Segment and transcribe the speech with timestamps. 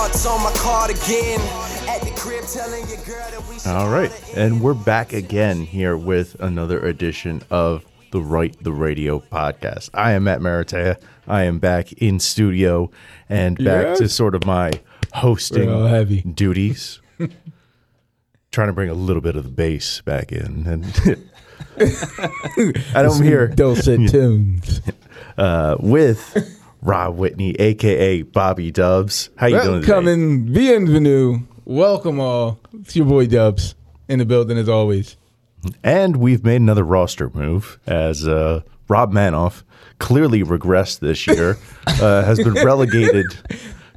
[0.00, 1.38] hearts on my cardigan.
[1.86, 5.94] At the crib telling your girl that we All right, and we're back again here
[5.94, 9.90] with another edition of the Right the Radio podcast.
[9.92, 10.98] I am Matt Maratea.
[11.28, 12.90] I am back in studio
[13.28, 13.98] and back Yes.
[13.98, 14.70] to sort of my
[15.12, 16.22] hosting heavy.
[16.22, 17.00] duties.
[18.52, 20.84] Trying to bring a little bit of the bass back in, and
[22.96, 24.80] I don't hear dulcet tunes.
[25.36, 29.30] uh, with Rob Whitney, aka Bobby Dubs.
[29.36, 29.80] How you doing?
[29.82, 29.92] today?
[29.92, 32.58] Welcome, bienvenue, welcome all.
[32.80, 33.74] It's your boy Dubs
[34.08, 35.16] in the building as always.
[35.84, 39.62] And we've made another roster move as uh, Rob Manoff
[39.98, 43.26] clearly regressed this year, uh, has been relegated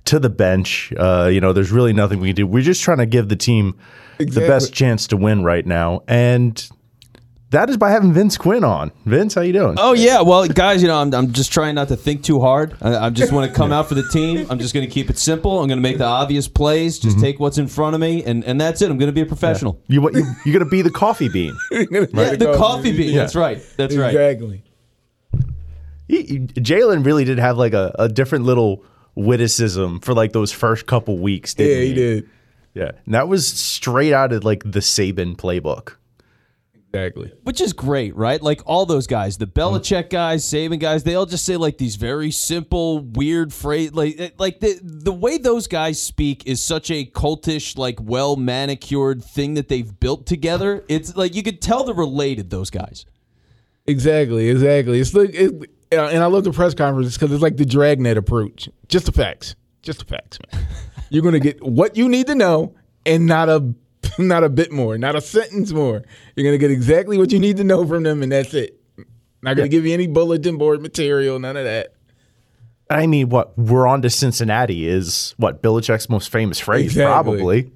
[0.05, 0.91] to the bench.
[0.97, 2.47] Uh, you know, there's really nothing we can do.
[2.47, 3.77] We're just trying to give the team
[4.17, 6.69] the best chance to win right now, and
[7.53, 8.91] that is by having Vince Quinn on.
[9.05, 9.75] Vince, how you doing?
[9.77, 12.75] Oh yeah, well, guys, you know, I'm, I'm just trying not to think too hard.
[12.81, 14.47] I, I just want to come out for the team.
[14.49, 15.59] I'm just going to keep it simple.
[15.59, 16.99] I'm going to make the obvious plays.
[16.99, 17.25] Just mm-hmm.
[17.25, 18.89] take what's in front of me, and, and that's it.
[18.89, 19.79] I'm going to be a professional.
[19.87, 20.13] You what?
[20.13, 21.55] You, you're gonna be the coffee bean.
[21.71, 23.15] Yeah, the coffee bean.
[23.15, 23.63] That's right.
[23.77, 24.13] That's right.
[24.13, 24.63] Exactly.
[26.07, 28.83] He- he- Jalen really did have like a, a different little
[29.15, 31.53] witticism for like those first couple weeks.
[31.53, 32.29] Didn't Yeah, he did.
[32.73, 35.95] Yeah, and that was straight out of like the Saban playbook.
[36.93, 37.33] Exactly.
[37.41, 38.39] Which is great, right?
[38.39, 41.95] Like all those guys, the Belichick guys, Saban guys, they all just say like these
[41.95, 43.93] very simple, weird phrase.
[43.93, 48.35] Like, eh, like the the way those guys speak is such a cultish, like well
[48.35, 50.85] manicured thing that they've built together.
[50.87, 52.51] It's like you could tell they're related.
[52.51, 53.07] Those guys.
[53.87, 54.49] Exactly.
[54.49, 54.99] Exactly.
[54.99, 55.51] It's like, it,
[55.91, 58.69] uh, and I love the press conferences because it's like the dragnet approach.
[58.87, 59.55] Just the facts.
[59.81, 60.67] Just the facts, man.
[61.09, 63.73] You're gonna get what you need to know, and not a
[64.19, 66.03] not a bit more, not a sentence more.
[66.35, 68.79] You're gonna get exactly what you need to know from them, and that's it.
[69.41, 71.93] Not gonna give you any bulletin board material, none of that.
[72.89, 77.05] I mean, what we're on to Cincinnati is what Belichick's most famous phrase, Exactly.
[77.11, 77.71] probably.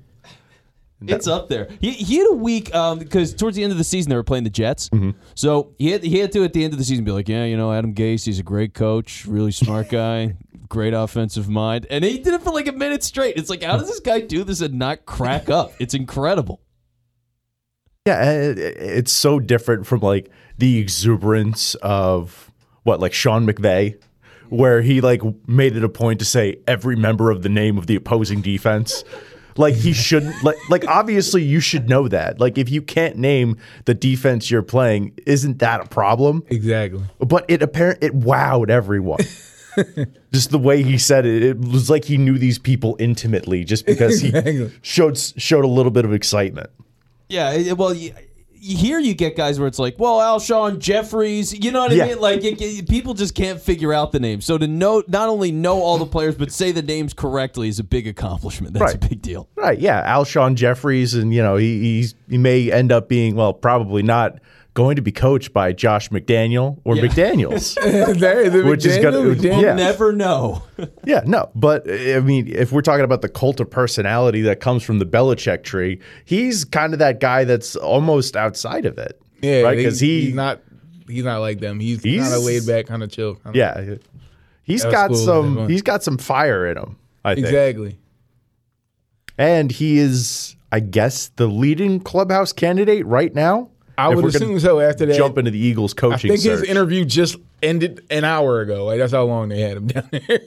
[0.99, 1.67] It's up there.
[1.79, 4.23] He, he had a week um, because towards the end of the season they were
[4.23, 4.89] playing the Jets.
[4.89, 5.11] Mm-hmm.
[5.35, 7.45] So he had he had to at the end of the season be like, yeah,
[7.45, 10.35] you know, Adam Gase, he's a great coach, really smart guy,
[10.69, 13.37] great offensive mind, and he did it for like a minute straight.
[13.37, 15.71] It's like, how does this guy do this and not crack up?
[15.79, 16.61] It's incredible.
[18.07, 22.51] Yeah, it- it's so different from like the exuberance of
[22.83, 24.01] what, like Sean McVay,
[24.49, 27.85] where he like made it a point to say every member of the name of
[27.85, 29.03] the opposing defense.
[29.57, 32.39] Like he shouldn't like like obviously you should know that.
[32.39, 36.43] Like if you can't name the defense you're playing, isn't that a problem?
[36.47, 37.03] Exactly.
[37.19, 39.19] But it apparent it wowed everyone.
[40.33, 43.85] just the way he said it, it was like he knew these people intimately, just
[43.85, 44.71] because he Exactly.
[44.81, 46.69] showed showed a little bit of excitement.
[47.29, 48.13] Yeah, well, you, you-
[48.75, 52.05] here you get guys where it's like, well, Alshon Jeffries, you know what I Yeah.
[52.07, 52.19] mean?
[52.19, 54.45] Like it, it- people just can't figure out the names.
[54.45, 57.79] So to know not only know all the players but say the names correctly is
[57.79, 58.73] a big accomplishment.
[58.73, 59.47] That's a big deal.
[59.55, 63.53] Right, yeah, Alshon Jeffries, and you know he he's, he may end up being well,
[63.53, 64.39] probably not
[64.77, 67.73] going to be coached by Josh McDaniel or McDaniel's.
[68.19, 69.73] there is a Which is gonna- McDaniel, yeah.
[69.73, 70.61] Never know.
[71.03, 74.83] yeah, no, but I mean, if we're talking about the cult of personality that comes
[74.83, 79.19] from the Belichick tree, he's kind of that guy that's almost outside of it.
[79.41, 80.61] Yeah, right, because he, he's not
[81.09, 81.79] he's not like them.
[81.79, 83.33] He's, He's- kind of laid back, kind of chill.
[83.33, 83.95] Kinda, yeah,
[84.61, 86.97] he's got cool, some he's got some fire in him.
[87.25, 87.97] I think, exactly.
[89.39, 93.71] and he is, I guess, the leading clubhouse candidate right now.
[93.97, 94.79] I If would gonna assume so.
[94.79, 96.31] After that, jump into the Eagles coaching.
[96.31, 98.85] I coaching think his interview just ended an hour ago.
[98.85, 100.39] Like that's how long they had him down there.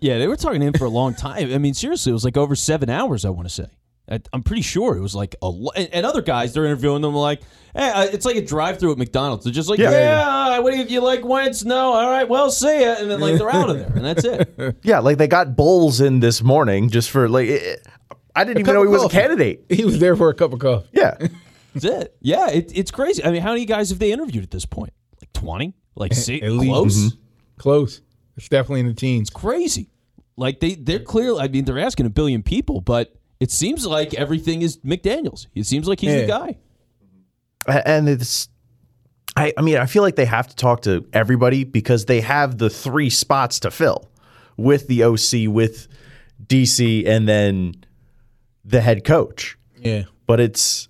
[0.00, 1.52] Yeah, they were talking to him for a long time.
[1.52, 3.24] I mean, seriously, it was like over seven hours.
[3.24, 3.66] I want to say.
[4.10, 5.48] I- I'm pretty sure it was like a.
[5.48, 7.40] Lo- and, and other guys, they're interviewing them like,
[7.74, 9.90] "Hey, uh, it's like a drive-through at McDonald's." They're just like, Yeah.
[9.92, 11.64] "Yeah, what do you, you like Wentz?
[11.64, 14.24] No, all right, well, see ya," and then like they're out of there, and that's
[14.24, 14.76] it.
[14.82, 17.48] Yeah, like they got Bowles in this morning just for like.
[17.48, 17.86] It,
[18.36, 19.64] I didn't even know he of was a candidate.
[19.70, 20.88] he was there for a cup of coffee.
[20.92, 21.16] Yeah,
[21.74, 22.16] That's it.
[22.20, 23.22] Yeah, it, it's crazy.
[23.24, 24.92] I mean, how many guys have they interviewed at this point?
[25.20, 25.74] Like twenty?
[25.96, 26.70] Like si- At least.
[26.70, 26.96] close?
[26.98, 27.18] Mm-hmm.
[27.58, 28.00] Close.
[28.36, 29.30] It's definitely in the teens.
[29.30, 29.90] Crazy.
[30.36, 31.40] Like they they're clearly.
[31.40, 35.48] I mean, they're asking a billion people, but it seems like everything is McDaniel's.
[35.54, 36.56] It seems like he's the guy.
[37.66, 38.48] And it's.
[39.36, 42.58] I, I mean, I feel like they have to talk to everybody because they have
[42.58, 44.08] the three spots to fill
[44.56, 45.88] with the OC, with
[46.46, 47.74] DC, and then
[48.64, 49.58] the head coach.
[49.76, 50.04] Yeah.
[50.26, 50.88] But it's.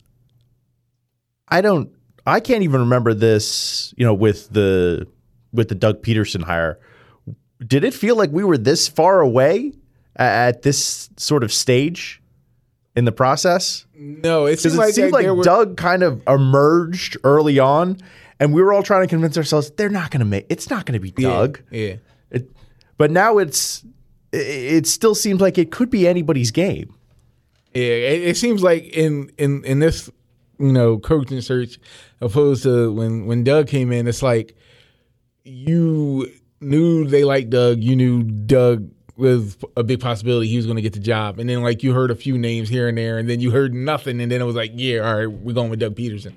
[1.55, 1.91] I don't.
[2.27, 3.95] I can't even remember this.
[3.97, 5.07] You know, with the
[5.53, 6.79] with the Doug Pederson hire,
[7.65, 9.73] did it feel like we were this far away
[10.17, 12.21] at this sort of stage
[12.97, 13.87] in the process?
[13.95, 17.99] No, it seems it like, seemed like were, Doug kind of emerged early on,
[18.41, 20.47] and we were all trying to convince ourselves they're not going to make.
[20.49, 21.61] It's not going to be Doug.
[21.71, 21.97] Yeah.
[22.31, 22.51] It,
[22.99, 23.85] but now it's
[24.33, 26.95] i- it still seems like it could be anybody's game.
[27.75, 30.11] Yeah, it, it seems like in in in this
[30.59, 31.79] you know coaching search,
[32.21, 34.57] opposed to when when Doug came in, it's like
[35.45, 36.31] you
[36.61, 37.79] knew they liked Doug.
[37.83, 41.49] You knew Doug was a big possibility he was going to get the job, and
[41.49, 44.21] then like you heard a few names here and there, and then you heard nothing,
[44.21, 46.35] and then it was like, yeah, all right, we're going with Doug Pederson.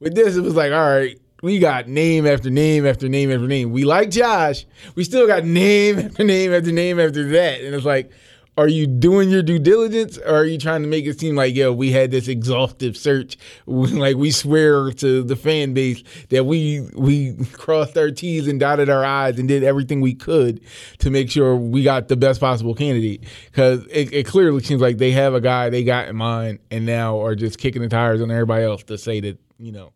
[0.00, 1.18] With this, it was like, all right.
[1.40, 3.70] We got name after name after name after name.
[3.70, 4.66] We like Josh.
[4.96, 7.60] We still got name after name after name after that.
[7.60, 8.10] And it's like,
[8.58, 11.54] are you doing your due diligence or are you trying to make it seem like
[11.54, 13.38] yo we had this exhaustive search?
[13.68, 18.90] Like we swear to the fan base that we we crossed our t's and dotted
[18.90, 20.60] our i's and did everything we could
[20.98, 23.24] to make sure we got the best possible candidate.
[23.46, 26.84] Because it, it clearly seems like they have a guy they got in mind and
[26.84, 29.92] now are just kicking the tires on everybody else to say that you know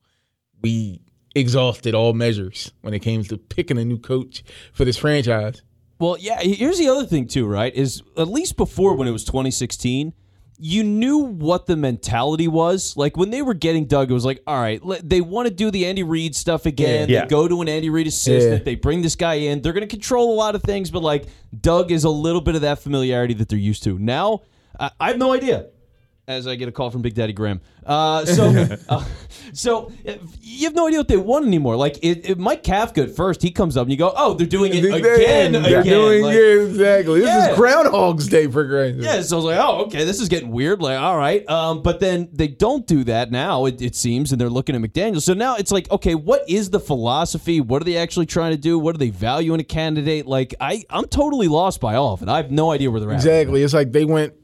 [0.62, 1.00] we
[1.34, 5.62] exhausted all measures when it came to picking a new coach for this franchise
[6.02, 6.40] Well, yeah.
[6.40, 7.72] Here's the other thing too, right?
[7.72, 10.12] Is at least before when it was 2016,
[10.58, 12.96] you knew what the mentality was.
[12.96, 15.70] Like when they were getting Doug, it was like, all right, they want to do
[15.70, 17.08] the Andy Reid stuff again.
[17.08, 17.22] Yeah.
[17.22, 18.62] They go to an Andy Reid assistant.
[18.62, 18.64] Yeah.
[18.64, 19.62] They bring this guy in.
[19.62, 21.26] They're going to control a lot of things, but like
[21.60, 23.96] Doug is a little bit of that familiarity that they're used to.
[23.96, 24.42] Now,
[24.80, 25.66] I I have no idea.
[26.28, 28.44] As I get a call from Big Daddy Graham, uh, so
[28.88, 29.04] uh,
[29.52, 29.90] so
[30.40, 31.74] you have no idea what they want anymore.
[31.74, 34.46] Like it, it, Mike Kafka at first, he comes up and you go, "Oh, they're
[34.46, 37.20] doing it again, They're again." doing Like- yeah, exactly.
[37.22, 37.50] This Yeah.
[37.50, 39.02] is Groundhog's Day for Grayson.
[39.02, 40.80] Yeah, so I was like, oh, okay, this is getting weird.
[40.80, 41.46] Like, all right.
[41.50, 44.80] Um, but then they don't do that now, it, it seems, and they're looking at
[44.80, 45.20] McDaniel.
[45.20, 47.60] So now it's like, okay, what is the philosophy?
[47.60, 48.78] What are they actually trying to do?
[48.78, 50.26] What do they value in a candidate?
[50.26, 52.28] Like, I, I'm totally lost by all of it.
[52.28, 53.16] I have no idea where they're at.
[53.16, 53.64] Exactly.
[53.64, 54.34] It's like they went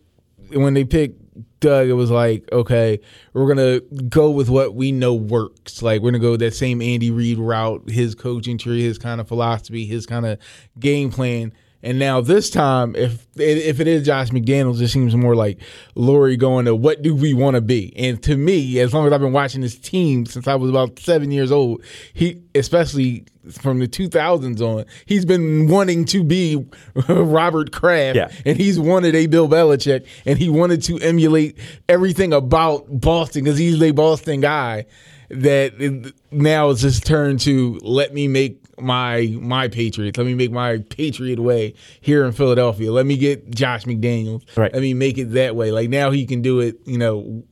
[0.52, 1.27] when they picked
[1.60, 1.88] Doug.
[1.88, 3.00] It was like, okay,
[3.32, 5.82] we're gonna go with what we know works.
[5.82, 9.28] Like we're gonna go that same Andy Reid route, his coaching tree, his kind of
[9.28, 10.38] philosophy, his kind of
[10.78, 11.52] game plan.
[11.80, 15.60] And now this time, if if it is Josh McDaniels, it seems more like
[15.96, 17.92] Lurie going to what do we want to be.
[17.96, 20.98] And to me, as long as I've been watching this team since I was about
[20.98, 21.84] seven years old,
[22.14, 26.66] he especially from the 2000s on, he's been wanting to be
[27.08, 28.30] Robert Kraft, Yeah.
[28.44, 31.56] and he's wanted a Bill Belichick, and he wanted to emulate
[31.88, 34.86] everything about Boston because he's a Boston guy.
[35.30, 40.18] That now it's his turn to let me make my my Patriots.
[40.18, 42.92] Let me make my Patriot way here in Philadelphia.
[42.92, 44.44] Let me get Josh McDaniels.
[44.56, 44.72] Right.
[44.72, 45.70] Let me make it that way.
[45.70, 46.78] Like now he can do it.
[46.84, 47.44] You know,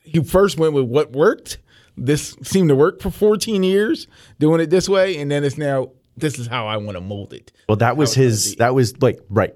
[0.00, 1.58] he first went with what worked.
[1.96, 4.06] This seemed to work for 14 years
[4.38, 7.32] doing it this way, and then it's now this is how I want to mold
[7.32, 7.52] it.
[7.68, 8.56] Well, that was his.
[8.56, 9.54] That was like right.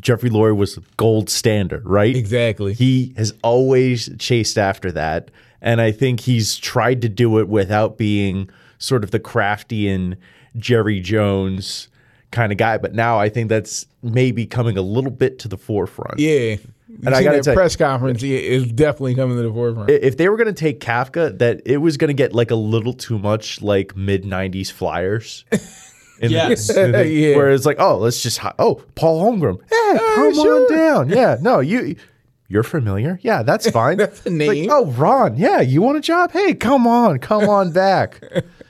[0.00, 2.16] Jeffrey Lurie was gold standard, right?
[2.16, 2.74] Exactly.
[2.74, 5.30] He has always chased after that,
[5.60, 10.16] and I think he's tried to do it without being sort of the crafty and
[10.56, 11.88] Jerry Jones
[12.30, 12.78] kind of guy.
[12.78, 16.18] But now I think that's maybe coming a little bit to the forefront.
[16.18, 16.56] Yeah.
[17.04, 19.90] And I got that press conference is definitely coming to the forefront.
[19.90, 22.54] If they were going to take Kafka, that it was going to get like a
[22.56, 25.44] little too much like mid '90s Flyers.
[26.20, 26.70] In the- Yes.
[26.76, 27.34] in the- Yeah.
[27.36, 30.62] Where it's like, oh, let's just hi- oh Paul Holmgren, yeah, oh, come sure.
[30.70, 31.96] on down, yeah, no, you
[32.46, 33.96] you're familiar, yeah, that's fine.
[33.96, 34.68] That's a It's like, name.
[34.70, 36.30] oh, Ron, yeah, you want a job?
[36.30, 38.20] Hey, come on, come on back.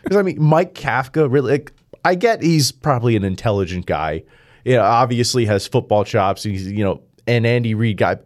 [0.04, 1.72] Because I mean, Mike Kafka, really, like,
[2.04, 4.22] I get he's probably an intelligent guy.
[4.64, 6.42] You know, obviously has football chops.
[6.42, 8.18] He's you know an Andy Reid guy.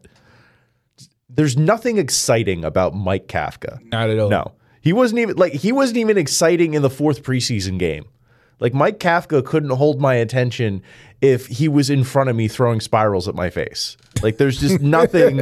[1.30, 3.80] There's nothing exciting about Mike Kafka.
[3.92, 4.28] Not at all.
[4.28, 8.04] No, he wasn't even like he wasn't even exciting in the fourth preseason game.
[8.60, 10.82] Like Mike Kafka couldn't hold my attention
[11.20, 13.96] if he was in front of me throwing spirals at my face.
[14.22, 15.38] Like there's just nothing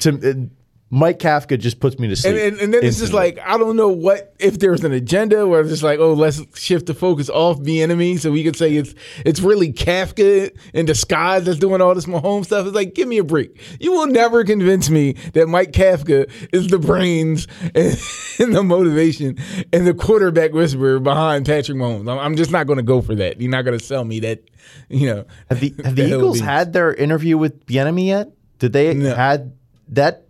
[0.00, 0.50] to.
[0.94, 2.34] Mike Kafka just puts me to sleep.
[2.36, 5.44] And, and, and then it's just like I don't know what if there's an agenda
[5.44, 8.54] where it's just like oh let's shift the focus off the enemy so we could
[8.54, 8.94] say it's
[9.26, 12.66] it's really Kafka in disguise that's doing all this Mahomes stuff.
[12.66, 13.60] It's like give me a break.
[13.80, 17.98] You will never convince me that Mike Kafka is the brains and,
[18.38, 19.36] and the motivation
[19.72, 22.08] and the quarterback whisperer behind Patrick Mahomes.
[22.08, 23.40] I'm, I'm just not going to go for that.
[23.40, 24.44] You're not going to sell me that.
[24.88, 28.28] You know have the, have the Eagles had their interview with Bieniemy yet?
[28.60, 29.14] Did they No.
[29.14, 29.56] had
[29.88, 30.23] that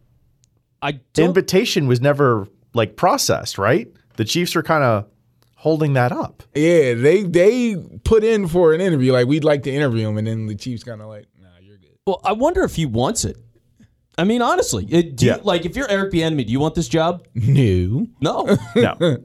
[0.85, 1.26] I don't.
[1.26, 3.91] invitation was never like processed, right?
[4.17, 5.07] The Chiefs are kind of
[5.57, 6.43] holding that up.
[6.55, 10.26] Yeah, they they put in for an interview like we'd like to interview him, and
[10.26, 11.97] then the Chiefs kind of like nah, you're good.
[12.07, 13.38] well, I wonder if he wants it.
[14.17, 16.87] I mean, honestly, it, do you, like if you're Eric Bieniemy, do you want this
[16.88, 17.26] job?
[17.35, 18.07] No.
[18.21, 18.57] No.
[18.76, 19.19] No.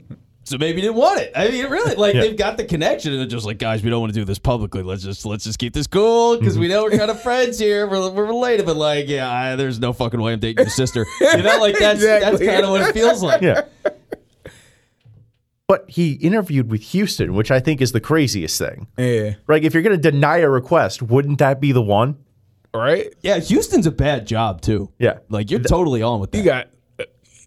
[0.50, 1.32] So maybe he didn't want it.
[1.36, 2.22] I mean, really, like Yeah.
[2.22, 4.40] they've got the connection, and they're just like, guys, we don't want to do this
[4.40, 4.82] publicly.
[4.82, 6.74] Let's just let's just keep this cool because we mm-hmm.
[6.74, 7.86] know we're kind of friends here.
[7.86, 11.06] We're, we're related, but like, yeah, I, there's no fucking way I'm dating your sister.
[11.22, 13.44] You know, like that's that's kind of what it feels like.
[13.44, 13.62] yeah.
[15.68, 18.88] but he interviewed with Houston, which I think is the craziest thing.
[18.98, 19.36] Yeah.
[19.48, 22.18] Like, if you're going to deny a request, wouldn't that be the one?
[22.74, 23.14] Right?
[23.22, 24.92] Yeah, Houston's a bad job too.
[24.98, 25.20] Yeah.
[25.30, 26.38] Like you're totally on with that.
[26.40, 27.06] You got uh,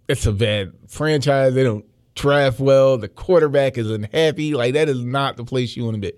[0.08, 1.54] it's a bad franchise.
[1.54, 2.98] They don't draft well.
[2.98, 4.54] The quarterback is unhappy.
[4.54, 6.12] Like that is not the place you want to be.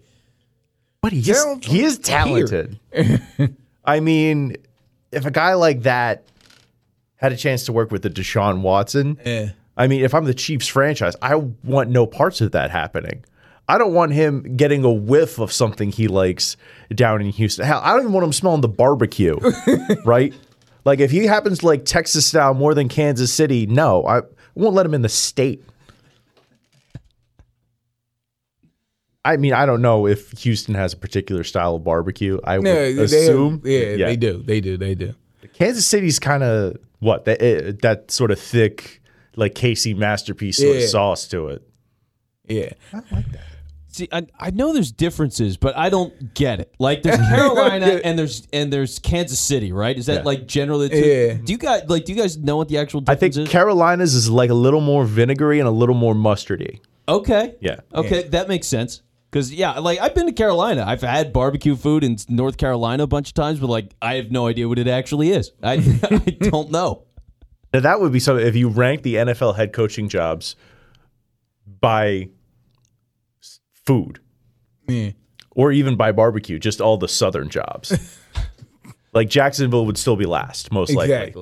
[1.01, 2.81] But he is, Sounds he is talented.
[3.85, 4.57] I mean,
[5.13, 6.25] if a guy like that
[7.17, 9.51] had a chance to work with the Deshaun Watson, Yeah.
[9.77, 13.25] I mean, if I'm the Chiefs franchise, I want no parts of that happening.
[13.69, 16.57] I don't want him getting a whiff of something he likes
[16.95, 17.65] down in Houston.
[17.67, 19.37] Hell, I don't even want him smelling the barbecue,
[20.05, 20.33] right?
[20.85, 24.21] Like if he happens to like Texas style more than Kansas City, no, I
[24.55, 25.65] won't let him in the state.
[29.25, 32.39] I mean, I don't know if Houston has a particular style of barbecue.
[32.45, 34.43] I would No, they have- assume, yeah, they do.
[34.45, 34.77] They do.
[34.77, 35.15] They do.
[35.55, 39.01] Kansas City's kind of what that eh, that sort of thick,
[39.37, 40.83] like KC masterpiece sort Yeah.
[40.83, 41.63] of sauce to it.
[42.49, 42.71] Yeah.
[42.93, 43.41] I like that.
[43.89, 46.75] See, I, I know there's differences, but I don't get it.
[46.81, 49.97] Like there's Carolina and there's and there's Kansas City, right?
[49.97, 50.23] Is that Yeah.
[50.25, 50.89] like generally?
[50.89, 51.09] The two?
[51.09, 51.33] Yeah.
[51.45, 52.05] Do you guys like?
[52.05, 53.49] Do you guys know what the actual I think is?
[53.49, 56.81] Carolina's is like a little more vinegary and a little more mustardy.
[57.09, 57.55] okay.
[57.61, 57.81] Yeah.
[57.95, 59.03] Okay, that makes sense.
[59.35, 60.85] Because yeah, like I've been to Carolina.
[60.87, 64.31] I've had barbecue food in North Carolina a bunch of times, but like I have
[64.31, 65.51] no idea what it actually is.
[65.61, 65.73] I,
[66.05, 67.07] I don't know.
[67.73, 70.55] Now that would be something if you rank the NFL head coaching jobs
[71.81, 72.29] by
[73.85, 74.21] food
[74.87, 75.11] Yeah.
[75.51, 78.17] or even by barbecue, just all the southern jobs.
[79.13, 81.35] like Jacksonville would still be last, most likely.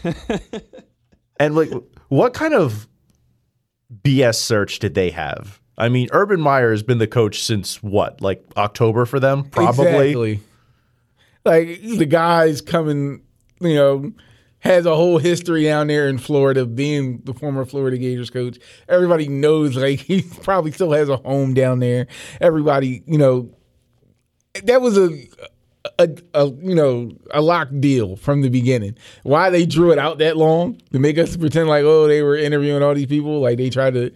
[1.38, 1.70] and like,
[2.08, 2.88] what kind of
[4.02, 5.60] BS search did they have?
[5.78, 10.32] I mean, Urban Meyer has been the coach since what, like October for them, probably.
[10.32, 10.40] Exactly.
[11.44, 13.22] Like the guy's coming,
[13.60, 14.12] you know,
[14.62, 18.58] has a whole history down there in Florida, being the former Florida Gators coach.
[18.88, 22.06] Everybody knows, like he probably still has a home down there.
[22.40, 23.50] Everybody, you know,
[24.64, 25.10] that was a.
[25.98, 28.96] A, a you know a locked deal from the beginning.
[29.24, 32.36] Why they drew it out that long to make us pretend like oh they were
[32.36, 34.12] interviewing all these people like they tried to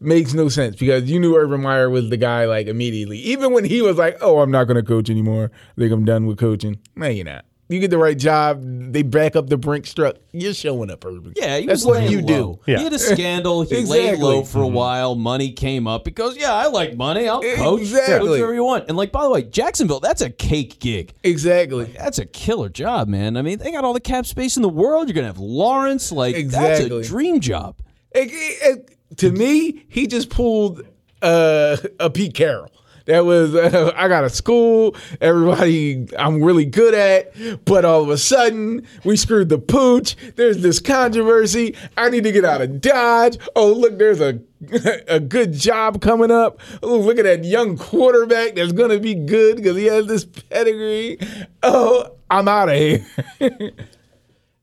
[0.00, 3.18] makes no sense because you knew Urban Meyer was the guy like immediately.
[3.18, 5.50] Even when he was like, "Oh, I'm not going to coach anymore.
[5.76, 7.44] I think I'm done with coaching." No, you're not.
[7.70, 8.62] You get the right job.
[8.64, 10.16] They back up the Brinks truck.
[10.32, 11.34] You're showing up, Urban.
[11.36, 12.26] Yeah, he that's was what you low.
[12.26, 12.60] do.
[12.66, 12.78] Yeah.
[12.78, 13.62] He had a scandal.
[13.62, 14.74] He laid low for a mm-hmm.
[14.74, 15.14] while.
[15.14, 17.28] Money came up because yeah, I like money.
[17.28, 17.80] I'll coach.
[17.80, 18.18] Exactly.
[18.18, 18.88] Coach whatever you want.
[18.88, 21.12] And like by the way, Jacksonville, that's a cake gig.
[21.22, 21.84] Exactly.
[21.84, 23.36] That's a killer job, man.
[23.36, 25.08] I mean, they got all the cap space in the world.
[25.08, 26.10] You're gonna have Lawrence.
[26.10, 27.76] Like that's a dream job.
[28.12, 30.82] It- it- to me, he just pulled
[31.22, 32.70] uh, a Pete Carroll.
[33.08, 38.10] That was uh, I got a school, everybody I'm really good at, but all of
[38.10, 40.14] a sudden we screwed the pooch.
[40.36, 41.74] There's this controversy.
[41.96, 43.38] I need to get out of Dodge.
[43.56, 44.40] Oh, look, there's a
[45.08, 46.60] a good job coming up.
[46.82, 51.18] Oh, look at that young quarterback that's gonna be good because he has this pedigree.
[51.62, 53.06] Oh, I'm out of here.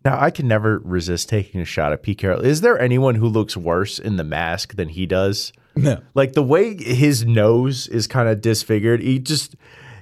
[0.05, 2.41] Now, I can never resist taking a shot at Pete Carroll.
[2.41, 5.51] Is there anyone who looks worse in the mask than he does?
[5.75, 6.00] No.
[6.13, 9.55] Like the way his nose is kind of disfigured, he just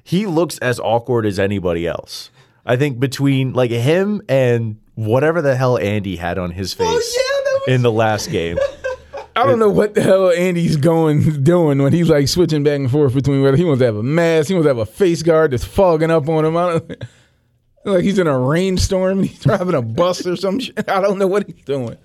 [0.03, 2.31] he looks as awkward as anybody else.
[2.65, 7.17] I think between like him and whatever the hell Andy had on his oh, face
[7.17, 8.59] yeah, was- in the last game.
[9.35, 12.91] I don't know what the hell Andy's going doing when he's like switching back and
[12.91, 15.23] forth between whether he wants to have a mask, he wants to have a face
[15.23, 16.97] guard that's fogging up on him.
[17.85, 20.87] Like he's in a rainstorm, he's driving a bus or some shit.
[20.89, 21.97] I don't know what he's doing.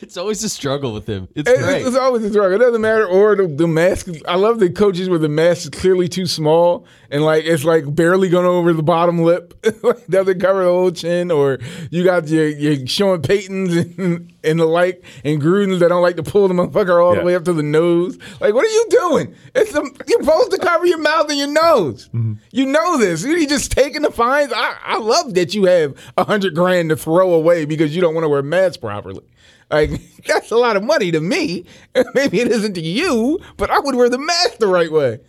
[0.00, 1.28] It's always a struggle with him.
[1.34, 1.86] It's It- great.
[1.86, 2.54] It's always a struggle.
[2.60, 3.06] It doesn't matter.
[3.06, 4.08] Or the, the mask.
[4.26, 7.92] I love the coaches where the mask is clearly too small and like it's like
[7.94, 9.54] barely going over the bottom lip.
[9.82, 11.30] Like, doesn't cover the whole chin.
[11.30, 11.58] Or
[11.90, 16.16] you got your, your Sean Paytons and, and the like and Grudens that don't like
[16.16, 17.20] to pull the motherfucker all Yeah.
[17.20, 18.18] the way up to the nose.
[18.40, 19.34] Like, what are you doing?
[19.54, 22.08] It's the, you're supposed to cover your mouth and your nose.
[22.08, 22.34] Mm-hmm.
[22.52, 23.24] You know this.
[23.24, 24.52] You just taking the fines.
[24.54, 28.14] I, I love that you have a hundred grand to throw away because you don't
[28.14, 29.22] want to wear masks properly.
[29.70, 29.90] Like
[30.26, 31.64] that's a lot of money to me.
[32.14, 35.20] Maybe it isn't to you, but I would wear the mask the right way.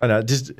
[0.00, 0.52] I know, just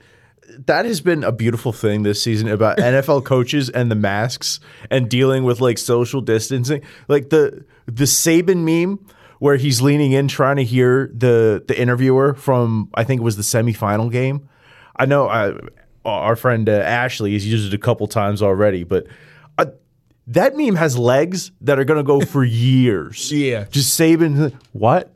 [0.58, 4.60] that has been a beautiful thing this season about NFL coaches and the masks
[4.90, 6.82] and dealing with like social distancing.
[7.08, 9.04] Like the the Saban meme
[9.38, 13.36] where he's leaning in trying to hear the the interviewer from I think it was
[13.36, 14.48] the semifinal game.
[14.96, 15.58] I know uh,
[16.06, 19.06] our friend uh, Ashley has used it a couple times already, but
[20.28, 23.30] that meme has legs that are going to go for years.
[23.32, 23.64] Yeah.
[23.70, 24.54] just Saban.
[24.72, 25.12] What?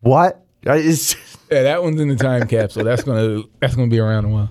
[0.00, 0.44] What?
[0.62, 1.14] It's,
[1.50, 2.84] Yeah, that one's in the time capsule.
[2.84, 4.50] That's gonna that's gonna be around a while.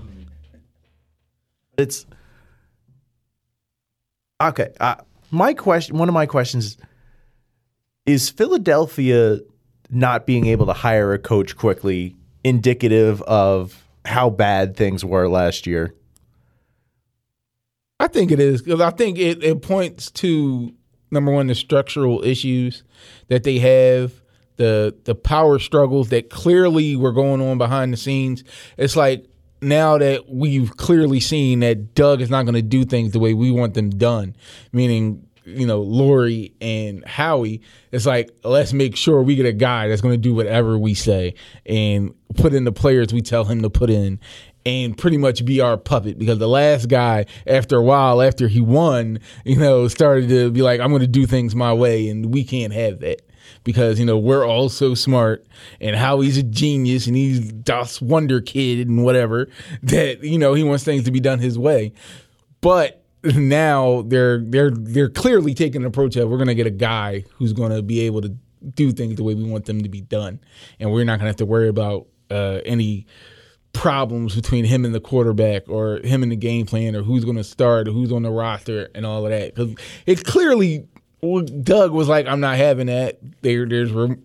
[1.77, 2.05] it's
[4.41, 4.73] okay.
[4.79, 4.95] Uh,
[5.31, 6.77] my question, one of my questions
[8.05, 9.39] is: Philadelphia
[9.89, 15.65] not being able to hire a coach quickly indicative of how bad things were last
[15.67, 15.93] year?
[17.99, 20.73] I think it is because I think it, it points to
[21.11, 22.83] number one the structural issues
[23.27, 24.13] that they have,
[24.55, 28.43] the the power struggles that clearly were going on behind the scenes.
[28.77, 29.25] It's like
[29.61, 33.33] now that we've clearly seen that Doug is not going to do things the way
[33.33, 34.35] we want them done,
[34.71, 37.61] meaning you know Lurie and Howie.
[37.91, 40.93] It's like let's make sure we get a guy that's going to do whatever we
[40.93, 41.33] say
[41.65, 44.19] and put in the players we tell him to put in
[44.65, 48.59] and pretty much be our puppet because the last guy after a while after he
[48.59, 52.33] won you know started to be like i'm going to do things my way and
[52.33, 53.21] we can't have that
[53.63, 55.45] because you know we're all so smart
[55.81, 59.49] and Howie's a genius and he's das wonder kid and whatever
[59.83, 61.93] that you know he wants things to be done his way.
[62.61, 66.71] But now they're they're they're clearly taking an approach of we're going to get a
[66.71, 68.35] guy who's going to be able to
[68.73, 70.37] do things the way we want them to be done
[70.81, 73.05] and we're not going to have to worry about uh, any
[73.73, 77.37] problems between him and the quarterback or him and the game plan or who's going
[77.37, 79.55] to start or who's on the roster and all of that.
[79.55, 80.87] Because it clearly
[81.63, 83.19] Doug was like I'm not having that.
[83.41, 84.17] There there's re-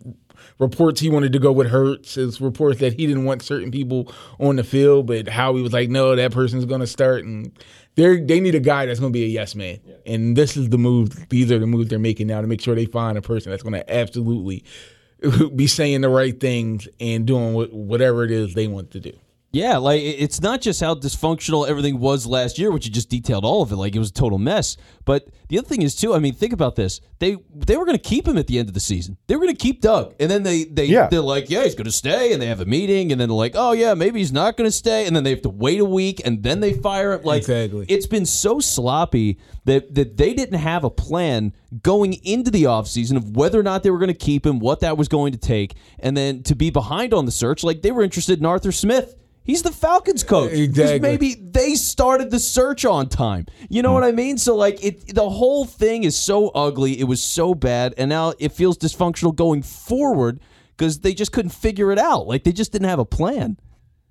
[0.58, 4.12] reports he wanted to go with Hurts there's reports that he didn't want certain people
[4.38, 7.24] on the field but Howie was like no that person's going to start.
[7.24, 7.52] And
[7.96, 9.78] they they need a guy that's going to be a yes man.
[10.06, 12.74] And this is the move these are the moves they're making now to make sure
[12.74, 14.64] they find a person that's going to absolutely
[15.54, 19.12] be saying the right things and doing whatever it is they want to do
[19.54, 23.44] Yeah, like it's not just how dysfunctional everything was last year, which you just detailed
[23.44, 24.76] all of it, like it was a total mess.
[25.04, 26.12] But the other thing is too.
[26.14, 27.00] I mean, think about this.
[27.20, 29.16] They they were going to keep him at the end of the season.
[29.28, 31.06] They were going to keep Doug, and then they they Yeah.
[31.08, 33.37] they're like, yeah, he's going to stay, and they have a meeting, and then they're
[33.37, 35.80] like, oh yeah, maybe he's not going to stay, and then they have to wait
[35.80, 37.23] a week, and then they fire him.
[37.23, 37.87] Like Exactly.
[37.88, 43.17] it's been so sloppy that that they didn't have a plan going into the offseason
[43.17, 45.38] of whether or not they were going to keep him, what that was going to
[45.38, 47.62] take, and then to be behind on the search.
[47.62, 49.14] Like they were interested in Arthur Smith.
[49.45, 50.52] He's the Falcons coach.
[50.52, 50.99] Exactly.
[51.00, 53.47] Maybe they started the search on time.
[53.69, 53.95] You know hmm.
[53.95, 54.39] what I mean?
[54.39, 56.99] So like it the whole thing is so ugly.
[56.99, 60.41] It was so bad and now it feels dysfunctional going forward
[60.76, 62.26] because they just couldn't figure it out.
[62.26, 63.59] Like they just didn't have a plan.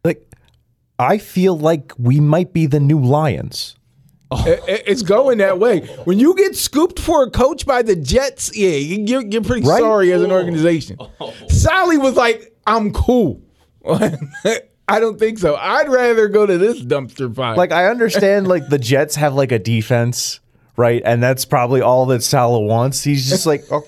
[0.04, 0.30] Like,
[1.00, 3.76] I feel like we might be the new Lions.
[4.30, 4.46] Oh.
[4.48, 5.82] It- it- it's going that way.
[6.06, 9.68] When you get scooped for a coach by the Jets, yeah, you- you're, you're pretty
[9.68, 9.80] Right?
[9.80, 10.98] sorry as an organization.
[11.20, 11.34] Oh.
[11.50, 13.42] Saleh was like, I'm cool.
[14.88, 15.56] I don't think so.
[15.56, 17.56] I'd rather go to this dumpster fire.
[17.56, 20.40] Like, I understand, like, the Jets have, like, a defense,
[20.76, 21.02] right?
[21.06, 23.04] And that's probably all that Saleh wants.
[23.04, 23.86] He's just like, oh,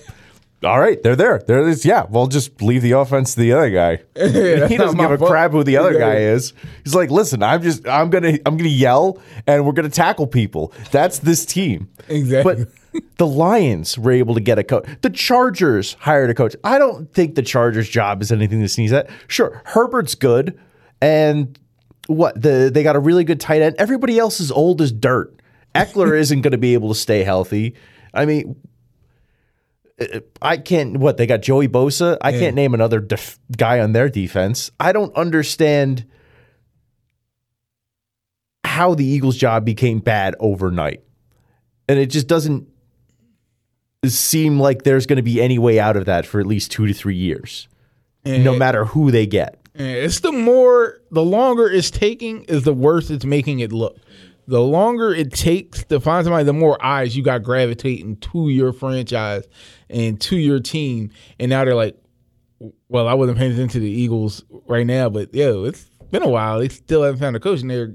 [0.64, 1.38] all right, they're there.
[1.46, 1.84] There is.
[1.84, 3.96] Yeah, we'll just leave the offense to the other guy.
[4.16, 5.30] he doesn't give a fault.
[5.30, 6.54] crap who the other guy is.
[6.82, 10.72] He's like, listen, I'm just, I'm gonna, I'm gonna yell, and we're gonna tackle people.
[10.90, 11.90] That's this team.
[12.08, 12.64] Exactly.
[12.64, 14.86] But the Lions were able to get a coach.
[15.02, 16.56] The Chargers hired a coach.
[16.64, 19.10] I don't think the Chargers' job is anything to sneeze at.
[19.28, 20.58] Sure, Herbert's good,
[21.00, 21.58] and
[22.06, 23.76] what the they got a really good tight end.
[23.78, 25.40] Everybody else is old as dirt.
[25.74, 27.74] Ekeler isn't going to be able to stay healthy.
[28.14, 28.56] I mean,
[30.42, 30.98] I can't.
[30.98, 31.42] What they got?
[31.42, 32.18] Joey Bosa.
[32.20, 34.70] I can't name another def- guy on their defense.
[34.78, 36.06] I don't understand
[38.64, 41.02] how the Eagles' job became bad overnight,
[41.88, 42.68] and it just doesn't
[44.04, 46.86] seem like there's going to be any way out of that for at least two
[46.86, 47.68] to three years,
[48.24, 49.58] no matter who they get.
[49.78, 53.98] Yeah, It's the more, the longer it's taking, is the worse it's making it look.
[54.48, 58.72] The longer it takes to find somebody, the more eyes you got gravitating to your
[58.72, 59.44] franchise
[59.90, 61.10] and to your team.
[61.40, 61.96] And now they're like,
[62.88, 66.28] well, I wasn't paying attention to the Eagles right now, but yo, it's been a
[66.28, 66.60] while.
[66.60, 67.94] They still haven't found a coach, and they're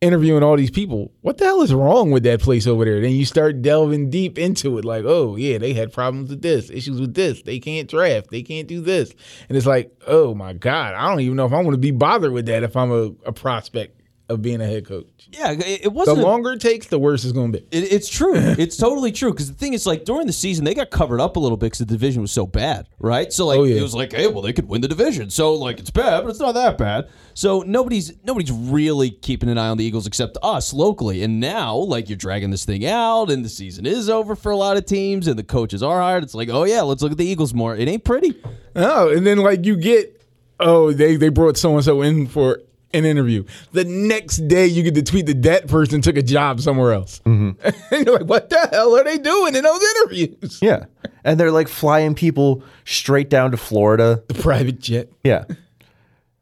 [0.00, 1.12] interviewing all these people.
[1.22, 3.00] What the hell is wrong with that place over there?
[3.00, 6.70] Then you start delving deep into it, like, oh yeah, they had problems with this,
[6.70, 7.42] issues with this.
[7.42, 9.12] They can't draft, they can't do this,
[9.48, 11.90] and it's like, oh my god, I don't even know if I want to be
[11.90, 13.97] bothered with that if I'm a, a prospect
[14.28, 15.06] of being a head coach.
[15.32, 16.18] Yeah, it, it wasn't.
[16.18, 17.64] a- longer it takes, the worse it's going to be.
[17.70, 18.34] It, it's true.
[18.58, 19.30] It's totally true.
[19.32, 21.66] Because the thing is, like during the season, they got covered up a little bit
[21.66, 23.32] because the division was so bad, right?
[23.32, 23.76] So like Oh, yeah.
[23.76, 25.30] it was like, hey, well, they could win the division.
[25.30, 27.08] So like it's bad, but it's not that bad.
[27.34, 31.22] So nobody's nobody's really keeping an eye on the Eagles except us locally.
[31.22, 34.56] And now, like you're dragging this thing out, and the season is over for a
[34.56, 36.22] lot of teams, and the coaches are hired.
[36.24, 37.76] It's like, oh yeah, let's look at the Eagles more.
[37.76, 38.40] It ain't pretty.
[38.76, 40.20] Oh, and then like you get,
[40.60, 42.60] oh, they they brought so and so in for
[42.92, 43.44] an interview.
[43.72, 47.20] The next day, you get to tweet that that person took a job somewhere else,
[47.24, 47.50] mm-hmm.
[47.94, 50.58] and you're like, what the hell are they doing in those interviews?
[50.62, 50.86] Yeah,
[51.24, 54.22] and they're like flying people straight down to Florida.
[54.28, 55.10] The private jet.
[55.24, 55.44] Yeah.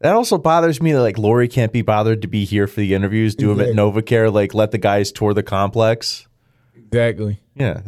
[0.01, 2.93] That also bothers me that like Lurie can't be bothered to be here for the
[2.93, 6.27] interviews, do them at NovaCare, like let the guys tour the complex.
[6.75, 7.41] Exactly.
[7.55, 7.81] Yeah.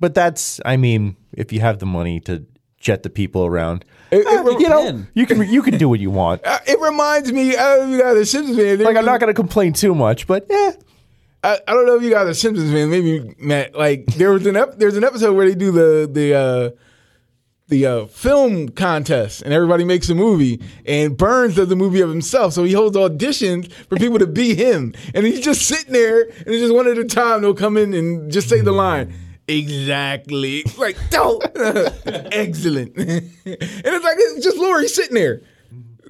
[0.00, 2.44] But that's I mean, if you have the money to
[2.82, 3.84] jet the people around.
[4.12, 5.08] It, it, You know, can.
[5.14, 6.42] you can you can do what you want.
[6.46, 7.56] uh, it reminds me.
[7.56, 8.78] I don't know if you guys are Simpsons fan.
[8.80, 10.72] Like I'm not going to complain too much, but yeah,
[11.42, 12.90] I, I don't know if you guys are Simpsons fan.
[12.90, 13.74] Maybe Matt.
[13.74, 16.70] Like there was an ep- there's an episode where they do the the uh,
[17.68, 22.10] the uh, film contest and everybody makes a movie and Burns does a movie of
[22.10, 22.52] himself.
[22.52, 26.48] So he holds auditions for people to be him, and he's just sitting there and
[26.48, 27.40] it's just one at a time.
[27.40, 29.14] They'll come in and just say the line.
[29.48, 30.64] Exactly.
[30.78, 31.42] Like, don't.
[32.06, 32.96] Excellent.
[32.96, 35.42] and it's like, it's just Lurie sitting there.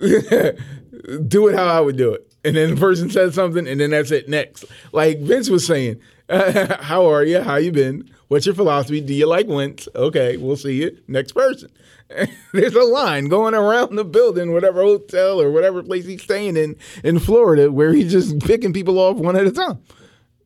[1.29, 2.33] do it how I would do it.
[2.45, 4.29] And then the person says something, and then that's it.
[4.29, 7.41] Next, like Vince was saying, "How are you?
[7.41, 8.11] How you been?
[8.29, 9.01] What's your philosophy?
[9.01, 9.89] Do you like Wentz?
[9.95, 10.99] Okay, we'll see you.
[11.07, 11.71] Next person."
[12.53, 16.77] There's a line going around the building, whatever hotel or whatever place he's staying in
[17.05, 19.79] in Florida, where he's just picking people off one at a time.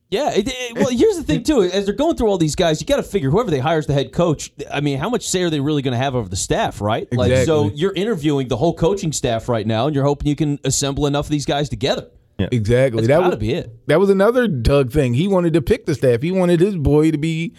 [0.09, 0.31] Yeah.
[0.33, 1.61] It, it- well, here's the thing too.
[1.63, 3.87] As they're going through all these guys, you got to figure whoever they hire as
[3.87, 4.51] the head coach.
[4.71, 7.11] I mean, how much say are they really going to have over the staff, right?
[7.13, 10.59] Like, so you're interviewing the whole coaching staff right now, and you're hoping you can
[10.63, 12.09] assemble enough of these guys together.
[12.39, 13.01] Exactly.
[13.01, 13.87] That's that got to was be it.
[13.87, 15.15] that was another Doug thing.
[15.15, 16.21] He wanted to pick the staff.
[16.21, 17.53] He wanted his boy to be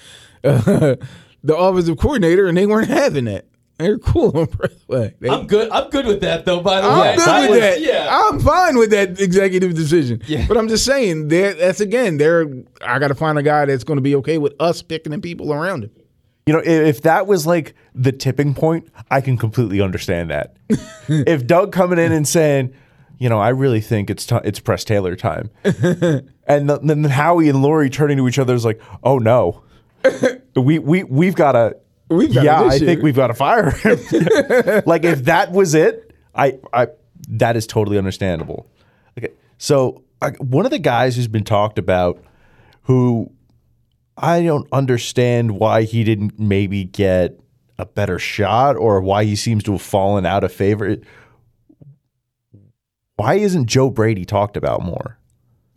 [0.45, 0.61] uh,
[1.43, 3.47] the offensive coordinator, and they weren't having that.
[3.79, 5.15] They're cool on Pressway.
[5.21, 5.71] They, I'm good.
[5.71, 6.61] I'm good with that, though.
[6.61, 7.81] By the I'm way, good That with was- that.
[7.81, 8.09] Yeah.
[8.11, 10.21] I'm fine with that executive decision.
[10.27, 10.47] Yeah.
[10.49, 12.47] But I'm just saying that that's again, there.
[12.83, 15.19] I got to find a guy that's going to be okay with us picking the
[15.21, 15.91] people around him.
[16.47, 20.57] you know, if that was like the tipping point, I can completely understand that.
[21.09, 22.75] if Doug coming in and saying,
[23.19, 27.49] you know, I really think it's ti it's Press Taylor time, and th- then Howie
[27.49, 29.63] and Lurie turning to each other is like, oh no,
[30.57, 31.77] we we we've got to.
[32.11, 33.99] We've got yeah, an I think we've got to fire him.
[34.87, 36.89] like if that was it, I, I
[37.29, 38.71] that is totally understandable.
[39.19, 42.23] Okay, so I, one of the guys who's been talked about,
[42.83, 43.31] who
[44.17, 47.39] I don't understand why he didn't maybe get
[47.79, 50.97] a better shot or why he seems to have fallen out of favor.
[53.17, 55.19] Why isn't Joe Brady talked about more?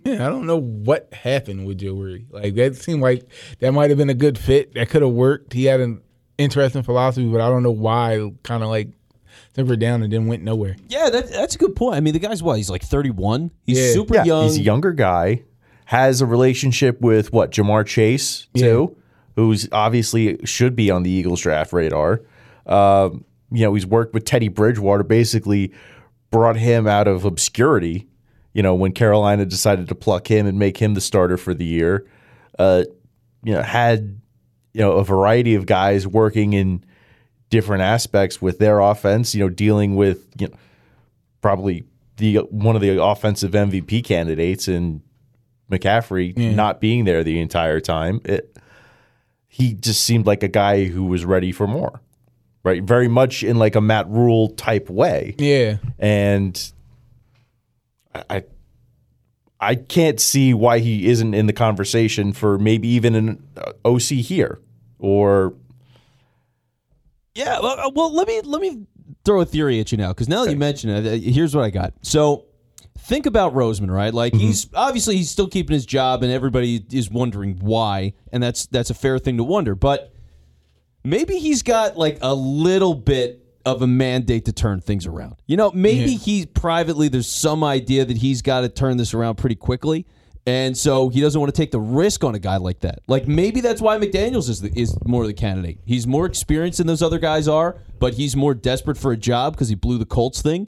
[0.04, 2.26] Yeah, I don't know what happened with Joe Brady.
[2.32, 3.24] Like that seemed like
[3.60, 4.74] that might have been a good fit.
[4.74, 5.54] That could have worked.
[5.54, 6.02] He had an
[6.38, 8.32] interesting philosophy, but I don't know why.
[8.44, 8.90] Kind of like
[9.54, 10.76] tempered down and then went nowhere.
[10.88, 11.96] Yeah, that, that's a good point.
[11.96, 12.58] I mean, the guy's what?
[12.58, 13.52] He's like 31.
[13.64, 13.94] He's Yeah.
[13.94, 14.44] super Yeah, young.
[14.44, 15.44] he's a younger guy,
[15.86, 18.96] has a relationship with what Ja'Marr Chase too,
[19.36, 22.22] who's obviously should be on the Eagles draft radar.
[22.66, 25.74] Um, you know, he's worked with Teddy Bridgewater, basically
[26.30, 28.08] brought him out of obscurity.
[28.54, 31.66] You know, when Carolina decided to pluck him and make him the starter for the
[31.66, 32.06] year,
[32.60, 32.84] uh,
[33.44, 34.20] you know, had
[34.74, 36.84] you know a variety of guys working in
[37.50, 39.36] different aspects with their offense.
[39.36, 40.56] You know, dealing with you know
[41.42, 41.84] probably
[42.18, 45.02] the one of the offensive MVP candidates and
[45.72, 48.22] McCaffrey not being there the entire time.
[48.26, 48.58] It,
[49.48, 52.00] he just seemed like a guy who was ready for more,
[52.64, 52.84] right?
[52.84, 56.72] Very much in like a Matt Rhule type way, Yeah, and
[58.16, 58.24] I.
[58.38, 58.44] I
[59.62, 64.02] I can't see why he isn't in the conversation for maybe even an uh, OC
[64.02, 64.60] here
[64.98, 65.54] or
[67.36, 68.88] Yeah, well, uh, well, let me let me
[69.24, 71.64] throw a theory at you now because now that you mention it, uh, here's what
[71.64, 71.94] I got.
[72.02, 72.46] So
[72.98, 74.14] think about Roseman, right?
[74.14, 78.66] Like he's obviously he's still keeping his job, and everybody is wondering why, and that's
[78.66, 79.76] that's a fair thing to wonder.
[79.76, 80.12] But
[81.04, 85.36] maybe he's got like a little bit of a mandate to turn things around.
[85.48, 89.36] You know, maybe he privately there's some idea that he's got to turn this around
[89.36, 90.06] pretty quickly.
[90.48, 93.00] And so he doesn't want to take the risk on a guy like that.
[93.08, 95.78] Like maybe that's why McDaniels is the, is more of the candidate.
[95.86, 99.54] He's more experienced than those other guys are, but he's more desperate for a job
[99.54, 100.68] because he blew the Colts thing.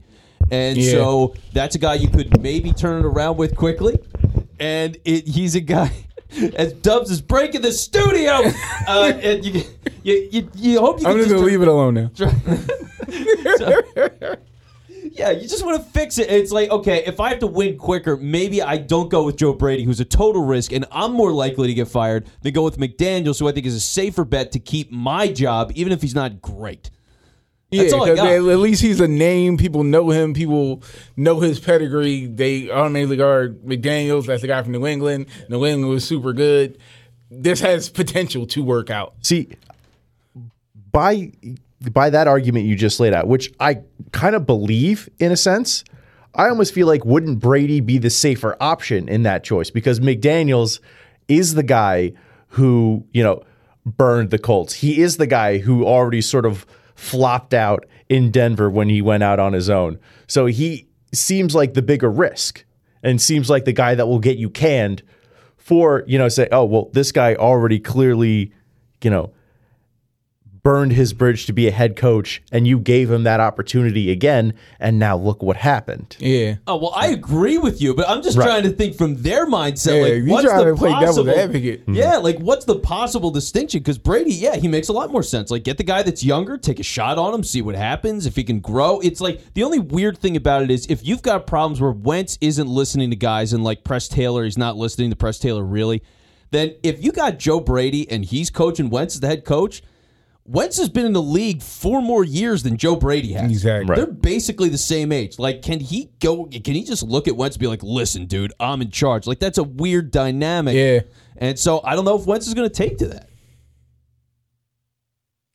[0.52, 0.92] And Yeah.
[0.92, 3.98] so that's a guy you could maybe turn it around with quickly.
[4.60, 5.92] And it, he's a guy.
[6.56, 8.34] As Dubs is breaking the studio,
[8.88, 9.64] uh, and you,
[10.04, 12.12] you, you, you hope you I'm just gonna leave it alone now.
[15.12, 16.30] yeah, you just want to fix it.
[16.30, 19.54] It's like, okay, if I have to win quicker, maybe I don't go with Joe
[19.54, 22.78] Brady, who's a total risk, and I'm more likely to get fired than go with
[22.78, 26.16] McDaniels, who I think is a safer bet to keep my job, even if he's
[26.16, 26.90] not great.
[27.78, 28.24] That's yeah, all I 'cause got.
[28.26, 29.58] they- at least he's a name.
[29.58, 30.34] People know him.
[30.34, 30.82] People
[31.18, 32.26] know his pedigree.
[32.28, 34.26] They automatically guard McDaniels.
[34.28, 35.26] That's the guy from New England.
[35.50, 36.78] New England was super good.
[37.32, 39.16] This has potential to work out.
[39.22, 39.50] See,
[40.92, 41.32] by
[41.92, 43.80] by that argument you just laid out, which I
[44.12, 45.84] kind of believe in a sense,
[46.36, 50.80] I almost feel like wouldn't Brady be the safer option in that choice because McDaniels
[51.28, 52.14] is the guy
[52.50, 53.44] who you know
[53.86, 54.74] burned the Colts.
[54.76, 59.24] He is the guy who already sort of flopped out in Denver when he went
[59.24, 60.00] out on his own.
[60.28, 62.66] So he seems like the bigger risk
[63.02, 65.04] and seems like the guy that will get you canned
[65.58, 68.52] for, you know, say, oh, well, this guy already clearly,
[69.02, 69.32] you know,
[70.64, 74.54] burned his bridge to be a head coach, and you gave him that opportunity again,
[74.80, 76.16] and now look what happened.
[76.20, 76.56] Yeah.
[76.66, 78.46] Oh well, I agree with you, but I'm just Right.
[78.46, 79.98] trying to think from their mindset.
[79.98, 81.38] Yeah, like, what's trying the to play devil's possible?
[81.38, 81.82] advocate.
[81.82, 81.96] Mm-hmm.
[81.96, 83.82] Yeah, like what's the possible distinction?
[83.82, 85.52] Because Brady, yeah, he makes a lot more sense.
[85.52, 88.26] Like, get the guy that's younger, take a shot on him, see what happens.
[88.26, 91.22] If he can grow, it's like the only weird thing about it is if you've
[91.22, 95.10] got problems where Wentz isn't listening to guys and like Press Taylor, he's not listening
[95.10, 96.02] to Press Taylor really.
[96.52, 99.82] Then if you got Joe Brady and he's coaching Wentz as the head coach.
[100.46, 103.50] Wentz has been in the league four more years than Joe Brady has.
[103.50, 103.90] Exactly.
[103.90, 103.96] Right.
[103.96, 105.40] They're basically the same age.
[105.40, 106.46] Like, can he go?
[106.48, 109.40] Can he just look at Wentz and be like, "Listen, dude, I'm in charge." Like,
[109.40, 110.76] that's a weird dynamic.
[110.76, 111.02] Yeah.
[111.38, 113.30] And so I don't know if Wentz is going to take to that.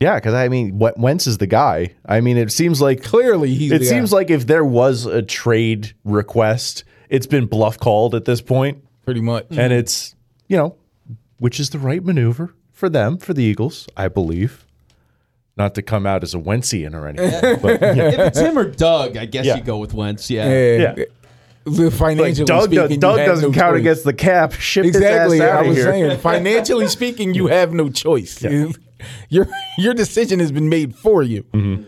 [0.01, 1.94] Yeah, because I mean, Wen- Wentz is the guy.
[2.07, 4.16] I mean, it seems like Clearly, he's it the seems guy.
[4.18, 9.20] like if there was a trade request, it's been bluff called at this point, pretty
[9.20, 9.46] much.
[9.51, 10.14] and it's
[10.46, 10.77] you know,
[11.38, 14.64] which is the right maneuver for them for the Eagles, I believe.
[15.59, 17.94] Not to come out as a Wentzian or anything, but yeah.
[18.12, 19.57] If it's him or Doug, I guess Yeah.
[19.57, 20.31] you go with Wentz.
[20.31, 20.49] Yeah.
[20.49, 20.94] Yeah.
[20.97, 21.05] Yeah.
[21.64, 23.81] The like Financially Doug, speaking, does, you Doug have doesn't no count choice.
[23.81, 24.53] against the cap.
[24.53, 25.37] Ship Exactly.
[25.38, 25.87] his ass out I of was here.
[25.87, 28.42] saying, financially speaking, you have no choice.
[29.29, 31.42] Your your decision has been made for you.
[31.53, 31.83] Mm-hmm.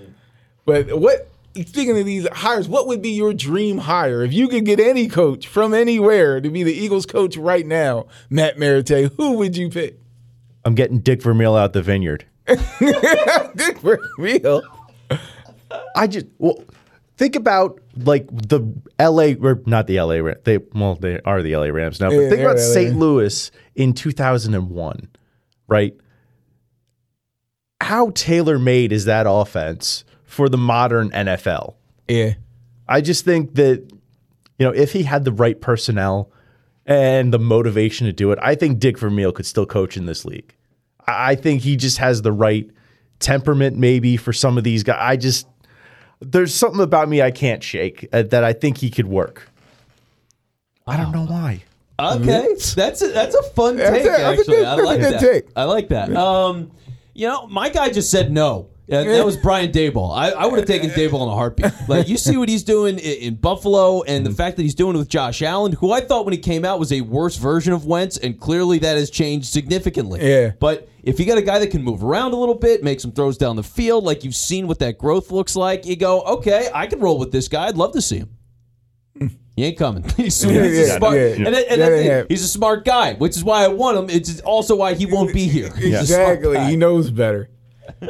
[0.66, 1.28] But what?
[1.54, 5.08] Speaking of these hires, what would be your dream hire if you could get any
[5.08, 8.06] coach from anywhere to be the Eagles coach right now?
[8.28, 9.98] Matt Merite, who would you pick?
[10.64, 12.24] I'm getting Dick Vermeil out the vineyard.
[13.80, 14.62] For real.
[15.94, 16.62] I just well,
[17.16, 18.60] think about like the
[18.98, 19.34] L.A.
[19.36, 20.22] or not the L.A.
[20.22, 20.40] Rams.
[20.44, 21.72] They well, they are the L.A.
[21.72, 22.10] Rams now.
[22.10, 22.58] But think about.
[22.58, 22.96] St.
[22.96, 25.08] Louis in 2001,
[25.68, 25.94] right?
[27.80, 31.74] How tailor made is that offense for the modern NFL?
[32.08, 32.34] Yeah.
[32.88, 33.88] I just think that
[34.58, 36.30] you know if he had the right personnel
[36.86, 40.24] and the motivation to do it, I think Dick Vermeil could still coach in this
[40.24, 40.54] league.
[41.10, 42.68] I I think he just has the right
[43.18, 44.98] temperament, maybe for some of these guys.
[45.00, 45.46] I just
[46.20, 49.48] there's something about me I can't shake uh, that I think he could work.
[50.86, 51.62] I don't know why.
[51.98, 54.06] Okay, that's a, that's a fun That's take.
[54.06, 55.20] a- that's a actually, good- I that's a like good that.
[55.20, 55.44] take.
[55.54, 56.16] I like that.
[56.16, 56.70] Um,
[57.14, 58.68] you know, my guy just said no.
[58.90, 60.16] Yeah, that was Brian Daboll.
[60.16, 61.72] I, I would have taken Daboll in a heartbeat.
[61.88, 64.36] Like you see what he's doing in, in Buffalo, and the mm-hmm.
[64.36, 66.78] fact that he's doing it with Josh Allen, who I thought when he came out
[66.78, 70.20] was a worse version of Wentz, and clearly that has changed significantly.
[70.28, 70.52] Yeah.
[70.58, 73.12] But if you got a guy that can move around a little bit, make some
[73.12, 76.68] throws down the field, like you've seen what that growth looks like, you go, okay,
[76.74, 77.66] I can roll with this guy.
[77.66, 78.36] I'd love to see him.
[79.16, 79.26] Hmm.
[79.56, 80.04] He ain't coming.
[80.16, 81.22] he's, Yeah, a yeah, smart, yeah.
[81.22, 82.26] and, and That that's ain't it.
[82.28, 84.10] he's a smart guy, which is why I want him.
[84.10, 85.70] It's also why he won't be here.
[85.76, 86.58] He's Exactly.
[86.64, 87.50] He knows better.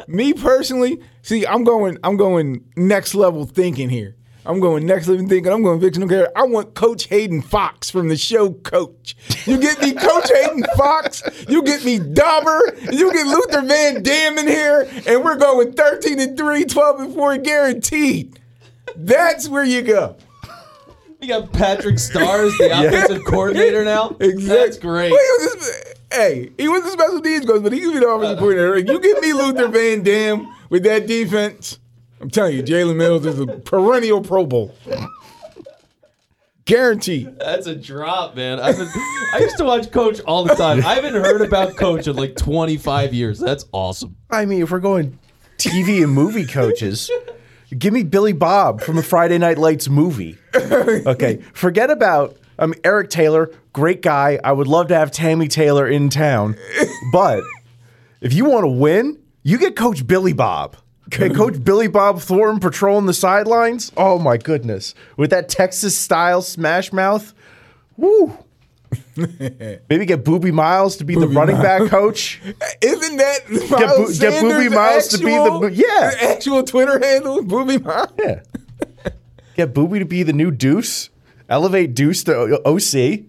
[0.07, 4.17] Me personally, see, I'm going, I'm going next level thinking here.
[4.47, 5.53] I'm going next level thinking.
[5.53, 6.33] I'm going fictional character.
[6.37, 9.15] I want Coach Hayden Fox from the show Coach.
[9.47, 11.23] You get me Coach Hayden Fox.
[11.49, 12.75] You get me Dauber.
[12.91, 17.15] You get Luther Van Dam in here, and we're going 13 and 3, 12 and
[17.15, 18.39] 4 guaranteed.
[18.97, 20.17] That's where you go.
[21.21, 24.17] You got Patrick Starr as the offensive coordinator now.
[24.21, 24.47] Exactly.
[24.47, 25.11] That's great.
[25.13, 28.01] Well, he was just- hey, he was the special teams coach, but he could be
[28.01, 28.79] the offensive uh, coordinator.
[28.79, 31.79] You give me Luther Van Dam with that defense.
[32.21, 34.75] I'm telling you, Jalen Mills is a perennial Pro Bowl.
[36.67, 37.37] Guaranteed.
[37.39, 38.61] That's a drop, man.
[38.61, 38.89] I've been,
[39.33, 40.85] I used to watch Coach all the time.
[40.85, 43.41] I haven't heard about Coach in like 25 years.
[43.41, 44.17] That's awesome.
[44.31, 45.19] I mean, if we're going
[45.57, 47.11] TV and movie coaches,
[47.77, 50.39] give me Billy Bob from the Friday Night Lights movie.
[50.55, 54.39] Okay, forget about I mean Eric Taylor, great guy.
[54.45, 56.57] I would love to have Tammy Taylor in town,
[57.13, 57.43] but
[58.21, 60.77] if you want to win, you get Coach Billy Bob.
[61.13, 63.91] Okay, Coach Billy Bob Thornton patrolling the sidelines.
[63.97, 67.33] Oh my goodness, with that Texas style smash mouth.
[67.97, 68.37] Woo.
[69.17, 72.41] Maybe get Boobie Miles to be the running back coach.
[72.81, 76.11] Isn't that Miles get Boobie Sanders' Miles to be the- actual- yeah.
[76.11, 77.39] the actual Twitter handle?
[77.43, 78.09] Boobie Miles.
[78.19, 78.41] Yeah.
[79.57, 81.11] Get Boobie to be the new Deuce.
[81.51, 83.25] Elevate Deuce to O- OC.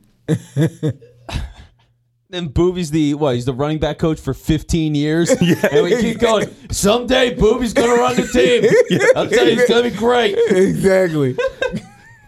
[2.31, 3.35] And Boobie's the what?
[3.35, 5.29] He's the running back coach for 15 years.
[5.41, 6.49] And we keep going.
[6.71, 8.99] Someday Boobie's gonna run the team.
[9.15, 10.37] I'll tell you, it's gonna be great.
[10.49, 11.35] Exactly.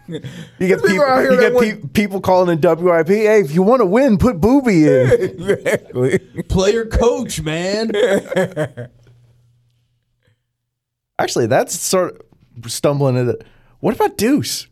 [0.07, 3.07] You get, people people, out here you that get pe- people calling in WIP.
[3.07, 5.55] Hey, if you want to win, put Boobie in.
[5.55, 6.19] exactly.
[6.49, 7.91] Player coach, man.
[11.17, 12.21] Actually, that's sort
[12.63, 13.37] of stumbling into.
[13.79, 14.67] What about Deuce?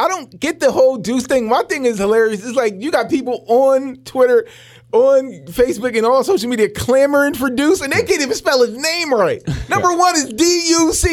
[0.00, 1.46] I don't get the whole Deuce thing.
[1.46, 2.42] My thing is hilarious.
[2.44, 4.46] It's like you got people on Twitter,
[4.92, 8.74] on Facebook, and all social media clamoring for Deuce, and they can't even spell his
[8.76, 9.42] name right.
[9.68, 11.08] Number one is D U C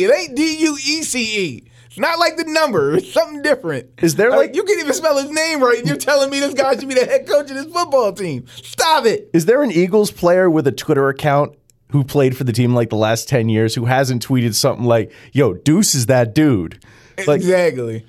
[0.00, 0.04] E.
[0.04, 1.68] It ain't D U E C E.
[1.86, 2.96] It's not like the number.
[2.96, 3.86] It's something different.
[4.02, 6.54] Is there, like- you can't even spell his name right, and you're telling me this
[6.54, 8.46] guy should be the head coach of this football team?
[8.48, 9.28] Stop it.
[9.34, 11.54] Is there an Eagles player with a Twitter account
[11.90, 15.12] who played for the team like the last 10 years who hasn't tweeted something like,
[15.32, 16.82] yo, Deuce is that dude.
[17.26, 18.06] Like, exactly.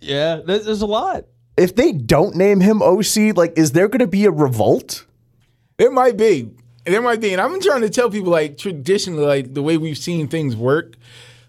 [0.00, 1.24] Yeah, there's, there's a lot.
[1.56, 5.06] if they don't name him OC, like, is there going to be a revolt?
[5.76, 6.50] There might be.
[6.84, 7.32] There might be.
[7.32, 10.56] And I've been trying to tell people like traditionally, like the way we've seen things
[10.56, 10.94] work,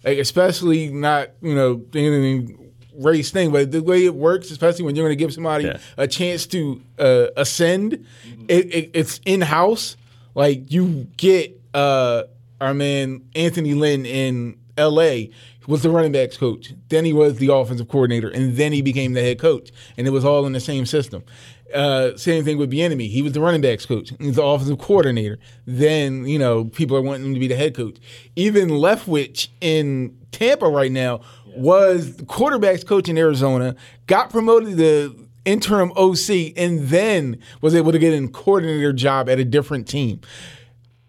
[0.04, 4.96] like especially not, you know, anything race thing, but the way it works, especially when
[4.96, 5.78] you're going to give somebody Yeah.
[5.98, 8.06] a chance to uh, ascend,
[8.50, 9.96] it, it, it's in house.
[10.36, 12.24] Like you get uh,
[12.60, 15.32] our man Anthony Lynn in L.A.
[15.70, 16.74] was the running backs coach.
[16.90, 20.10] Then he was the offensive coordinator, and then he became the head coach, and it
[20.10, 21.24] was all in the same system.
[21.74, 23.08] Uh, same thing with Bieniemy.
[23.08, 24.12] He was the running backs coach.
[24.20, 25.38] He's the offensive coordinator.
[25.68, 27.98] Then you know people are wanting him to be the head coach.
[28.36, 31.22] Even Leftwich in Tampa right now
[31.56, 33.76] was the quarterbacks coach in Arizona.
[34.08, 39.38] Got promoted to interim OC, and then was able to get a coordinator job at
[39.38, 40.22] a different team.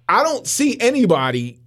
[0.07, 1.61] I don't see anybody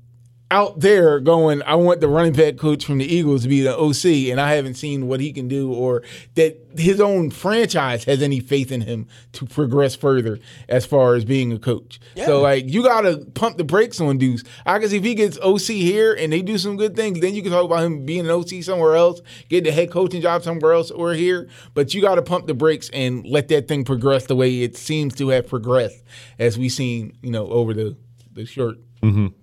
[0.53, 3.75] out there going, I want the running back coach from the Eagles to be the
[3.75, 6.03] OC, and I haven't seen what he can do or
[6.35, 10.39] that his own franchise has any faith in him to progress further
[10.69, 11.99] as far as being a coach.
[12.25, 14.43] So, like, you got to pump the brakes on Deuce.
[14.63, 17.41] I guess if he gets OC here and they do some good things, then you
[17.41, 20.73] can talk about him being an OC somewhere else, getting the head coaching job somewhere
[20.73, 21.49] else or here.
[21.73, 24.77] But you got to pump the brakes and let that thing progress the way it
[24.77, 26.03] seems to have progressed
[26.37, 27.97] as we've seen, you know, over the,
[28.33, 28.77] the short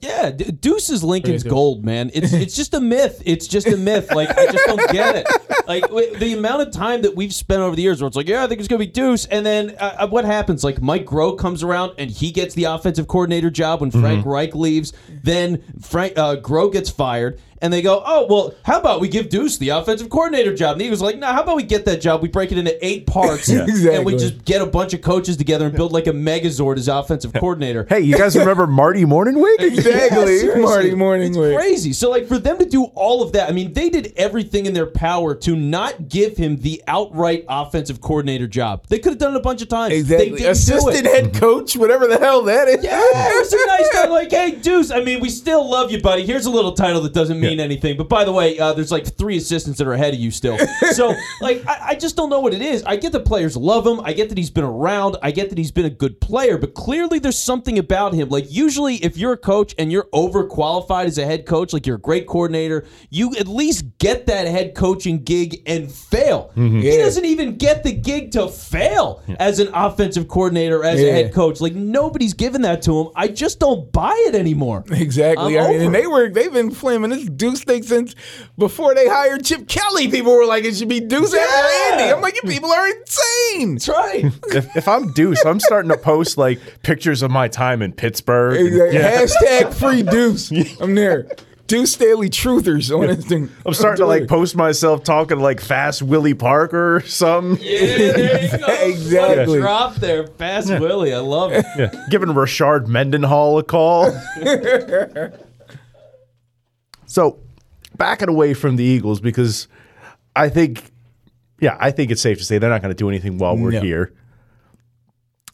[0.00, 2.10] Yeah, D- Deuce is Lincoln's gold, man.
[2.14, 3.22] It's it's just a myth.
[3.26, 4.10] It's just a myth.
[4.12, 5.26] Like I just don't get it.
[5.68, 8.28] Like w- the amount of time that we've spent over the years, where it's like,
[8.28, 10.64] yeah, I think it's gonna be Deuce, and then uh, uh, what happens?
[10.64, 14.54] Like Mike Groh comes around and he gets the offensive coordinator job when Frank Reich
[14.54, 14.92] leaves.
[15.22, 17.38] Then Frank uh, Groh gets fired.
[17.62, 20.72] And they go, oh well, how about we give Deuce the offensive coordinator job?
[20.74, 22.22] And he was like, no, how about we get that job?
[22.22, 25.66] We break it into eight parts, and we just get a bunch of coaches together
[25.66, 27.86] and build like a Megazord as offensive coordinator.
[27.88, 29.58] Hey, you guys remember Marty Mornhinweg?
[29.60, 30.38] Exactly.
[30.38, 30.62] seriously.
[30.62, 31.92] Marty Morning It's crazy.
[31.92, 34.72] So, like, for them to do all of that, I mean, they did everything in
[34.72, 38.86] their power to not give him the outright offensive coordinator job.
[38.88, 39.90] They could have done it a bunch of times.
[39.90, 40.30] They Exactly.
[40.30, 42.82] didn't Assistant head coach, whatever the hell that is.
[42.82, 44.06] Yeah, it was a nice guy.
[44.08, 44.90] Like, hey, Deuce.
[44.90, 46.24] I mean, we still love you, buddy.
[46.24, 47.96] Here's a little title that doesn't mean anything.
[47.96, 50.58] But by the way, uh, there's like three assistants that are ahead of you still.
[50.92, 52.82] So, like, I, I just don't know what it is.
[52.84, 54.00] I get the players love him.
[54.04, 55.16] I get that he's been around.
[55.22, 56.58] I get that he's been a good player.
[56.58, 58.28] But clearly, there's something about him.
[58.28, 61.96] Like, usually, if you're a coach and you're overqualified as a head coach, like you're
[61.96, 66.50] a great coordinator, you at least get that head coaching gig and fail.
[66.54, 67.04] He Yeah.
[67.04, 71.60] doesn't even get the gig to fail as an offensive coordinator, as a head coach.
[71.60, 73.08] Like nobody's given that to him.
[73.14, 74.84] I just don't buy it anymore.
[74.90, 75.58] Exactly.
[75.58, 78.14] I mean, and they were they've been flaming this Deuce thing since
[78.58, 80.08] before they hired Chip Kelly.
[80.08, 81.40] People were like, it should be Deuce Yeah.
[81.40, 82.12] after Andy.
[82.14, 83.74] I'm like, you people are insane.
[83.74, 84.24] That's right.
[84.54, 88.56] if, if I'm Deuce, I'm starting to post like pictures of my time in Pittsburgh.
[88.58, 88.98] and- Exactly.
[88.98, 89.22] yeah.
[89.22, 90.50] Hashtag free Deuce.
[90.80, 91.26] I'm there.
[91.66, 93.48] Deuce Daily Truthers on Instagram.
[93.64, 97.64] I'm starting to like post myself talking to like fast Willie Parker or something.
[97.64, 98.66] Yeah, there you go.
[98.88, 99.46] Exactly.
[99.46, 101.14] What a drop there, Fast Willie.
[101.14, 101.64] I love it.
[101.78, 101.90] Yeah.
[102.10, 104.10] Giving Rashard Mendenhall a call.
[107.10, 107.40] So
[107.96, 109.66] backing away from the Eagles because
[110.36, 110.82] I think,
[111.60, 113.72] yeah, I think it's safe to say they're not going to do anything while we're
[113.72, 113.80] No.
[113.80, 114.12] here.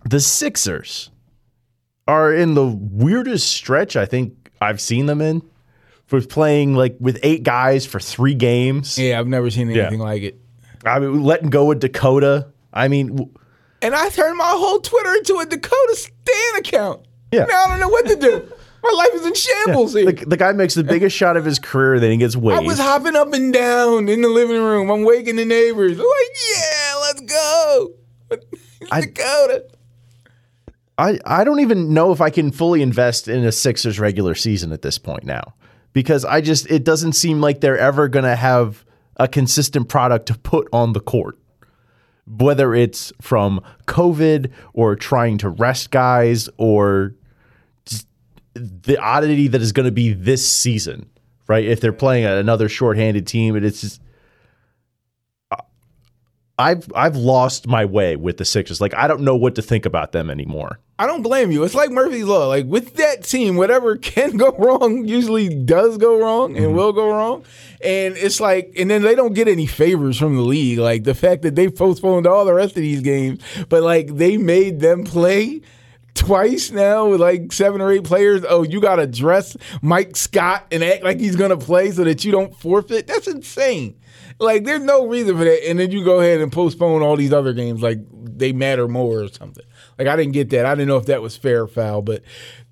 [0.04, 1.10] The Sixers
[2.06, 5.42] are in the weirdest stretch I think I've seen them in
[6.04, 8.98] for playing like with eight guys for three games.
[8.98, 10.38] Yeah, I've never seen anything like it.
[10.84, 12.48] I mean, letting go of Dakota.
[12.72, 13.30] I mean, w-
[13.82, 17.06] And I turned my whole Twitter into a Dakota Stan account.
[17.32, 17.46] Yeah.
[17.46, 18.52] Now I don't know what to do.
[18.90, 20.12] My life is in shambles here.
[20.12, 22.66] the, the guy makes the biggest shot of his career, then he gets I waived.
[22.66, 24.90] was hopping up and down in the living room.
[24.90, 25.92] I'm waking the neighbors.
[25.92, 27.90] I'm like, yeah, let's go.
[28.92, 29.64] I- Dakota.
[30.98, 34.72] I, I don't even know if I can fully invest in a Sixers regular season
[34.72, 35.54] at this point now
[35.92, 38.84] because I just it doesn't seem like they're ever going to have
[39.16, 41.38] a consistent product to put on the court.
[42.26, 47.14] Whether it's from COVID or trying to rest guys or
[48.56, 51.08] the oddity that is going to be this season,
[51.48, 51.64] right?
[51.64, 54.00] If they're playing another shorthanded team, and it's just
[55.50, 55.56] uh,
[56.58, 58.80] I've I've lost my way with the Sixers.
[58.80, 60.80] Like I don't know what to think about them anymore.
[60.98, 61.62] I don't blame you.
[61.62, 62.46] It's like Murphy's Law.
[62.46, 66.76] Like with that team, whatever can go wrong usually does go wrong and mm-hmm.
[66.76, 67.44] will go wrong.
[67.84, 70.78] And it's like, and then they don't get any favors from the league.
[70.78, 74.38] Like the fact that they postponed all the rest of these games, but like they
[74.38, 75.60] made them play
[76.16, 78.44] twice now with like seven or eight players.
[78.48, 82.04] Oh, you got to dress Mike Scott and act like he's going to play so
[82.04, 83.06] that you don't forfeit.
[83.06, 83.98] That's insane.
[84.38, 85.68] Like there's no reason for that.
[85.68, 89.22] And then you go ahead and postpone all these other games like they matter more
[89.22, 89.64] or something.
[89.98, 90.66] Like I didn't get that.
[90.66, 92.22] I didn't know if that was fair or foul, but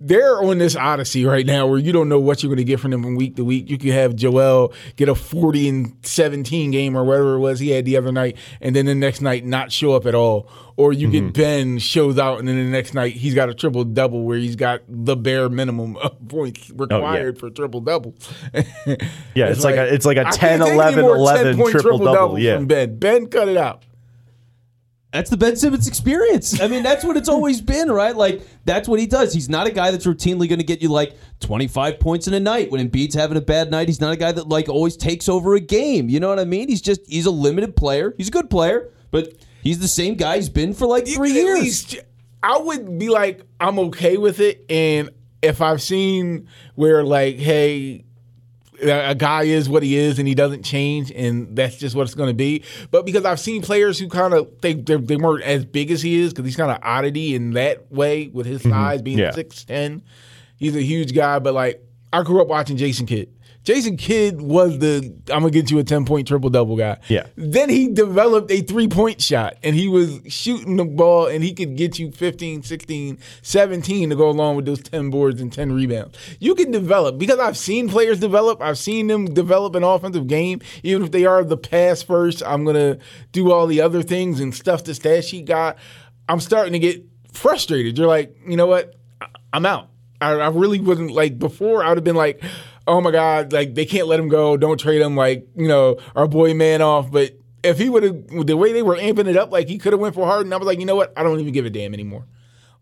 [0.07, 2.79] they're on this odyssey right now where you don't know what you're going to get
[2.79, 3.71] from them from week to week.
[3.71, 7.71] You could have Joel get a 40 and 17 game or whatever it was he
[7.71, 10.49] had the other night, and then the next night not show up at all.
[10.77, 11.27] Or you Mm-hmm.
[11.29, 14.37] get Ben shows out, and then the next night he's got a triple double where
[14.37, 18.15] he's got the bare minimum of points required for triple double.
[18.53, 18.97] Yeah,
[19.37, 21.71] it's like a- it's like a I 10, can't take any 11, more 11 10-point
[21.81, 22.57] triple-double, yeah.
[22.57, 22.99] from Ben.
[22.99, 23.85] Ben cut it out.
[25.15, 26.61] That's the Ben Simmons experience.
[26.61, 28.17] I mean, that's what it's always been, right?
[28.17, 29.33] Like, that's what he does.
[29.33, 32.41] He's not a guy that's routinely going to get you like 25 points in a
[32.41, 32.73] night.
[32.73, 35.55] When Embiid's having a bad night, he's not a guy that like always takes over
[35.55, 36.09] a game.
[36.09, 36.69] You know what I mean?
[36.69, 38.13] He's just, he's a limited player.
[38.17, 39.29] He's a good player, but
[39.63, 41.61] he's the same guy he's been for like three years.
[41.61, 41.97] least,
[42.43, 44.65] I would be like, I'm okay with it.
[44.69, 45.11] And
[45.43, 48.04] if I've seen where, like, hey,
[48.85, 52.15] a guy is what he is and he doesn't change and that's just what it's
[52.15, 52.63] going to be.
[52.91, 56.03] But because i've seen players who kind of they, they, they weren't as big as
[56.03, 58.71] he is because he's kind of oddity in that way with his mm-hmm.
[58.71, 59.33] size being Yeah.
[59.33, 60.03] 6'10
[60.57, 61.83] he's a huge guy but like
[62.13, 63.33] i grew up watching jason kidd
[63.65, 64.99] jason kidd was the
[65.33, 67.27] i'm gonna get you a 10 point triple double guy Yeah.
[67.37, 71.53] then he developed a three point shot and he was shooting the ball and he
[71.55, 75.73] could get you 15, 16, 17 to go along with those 10 boards and 10
[75.73, 76.17] rebounds.
[76.41, 78.61] You can develop because I've seen players develop.
[78.63, 80.61] I've seen them develop an offensive game.
[80.83, 82.99] Even if they are the pass first, I'm going to
[83.33, 85.77] do all the other things and stuff the stat sheet got.
[86.29, 87.97] I'm starting to get frustrated.
[87.99, 88.95] You're like, you know what?
[89.53, 89.89] I'm out.
[90.21, 91.83] I, I really wasn't like before.
[91.85, 92.43] I would have been like,
[92.87, 94.57] oh my god, like they can't let him go.
[94.57, 95.17] Don't trade him.
[95.17, 97.11] Like you know, our boy man off.
[97.11, 97.33] But
[97.63, 100.01] if he would have the way they were amping it up, like he could have
[100.01, 100.53] went for Harden.
[100.53, 101.13] I was like, you know what?
[101.17, 102.27] I don't even give a damn anymore.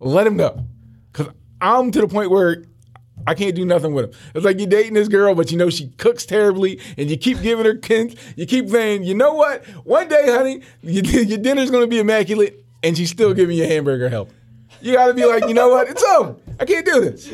[0.00, 0.64] Let him go,
[1.12, 2.64] because I'm to the point where.
[3.24, 4.20] I can't do nothing with him.
[4.34, 7.40] It's like you're dating this girl, but you know she cooks terribly, and you keep
[7.40, 8.16] giving her hints.
[8.34, 9.64] You keep saying, you know what?
[9.84, 14.08] One day, honey, your, your dinner's gonna be immaculate, and she's still giving you hamburger
[14.08, 14.30] help.
[14.80, 15.88] You gotta be like, you know what?
[15.88, 16.34] It's over.
[16.58, 17.32] I can't do this.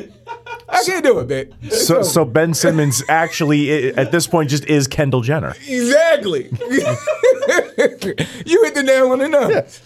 [0.69, 1.53] I can't do it, babe.
[1.63, 5.55] It's So, so Ben Simmons actually at this point just is Kendall Jenner.
[5.67, 6.51] exactly.
[8.47, 9.81] you hit the nail on the nose.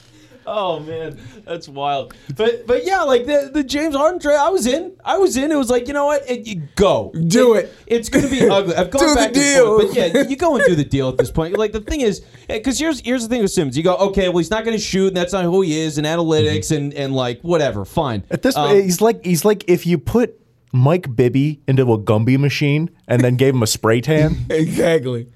[0.45, 2.14] Oh man, that's wild.
[2.35, 4.93] But but yeah, like the the James Harden trade, I was in.
[5.05, 5.53] I was in.
[5.53, 7.72] It was like you know what, it, you go Do it.
[7.87, 8.74] It's gonna be ugly.
[8.74, 9.78] I've gone Do the back and deal.
[9.78, 11.57] forth, but yeah, you go and do the deal at this point.
[11.57, 13.76] Like the thing is, eh, because here's here's the thing with Simmons.
[13.76, 16.05] You go, okay, well he's not gonna shoot, and that's not who he is, and
[16.09, 16.74] analytics, mm-hmm.
[16.74, 18.24] and and like whatever, fine.
[18.28, 20.41] At this Um, point, he's like he's like if you put
[20.72, 24.36] Mike Bibby into a Gumby machine and then gave him a spray tan.
[24.50, 25.28] Exactly.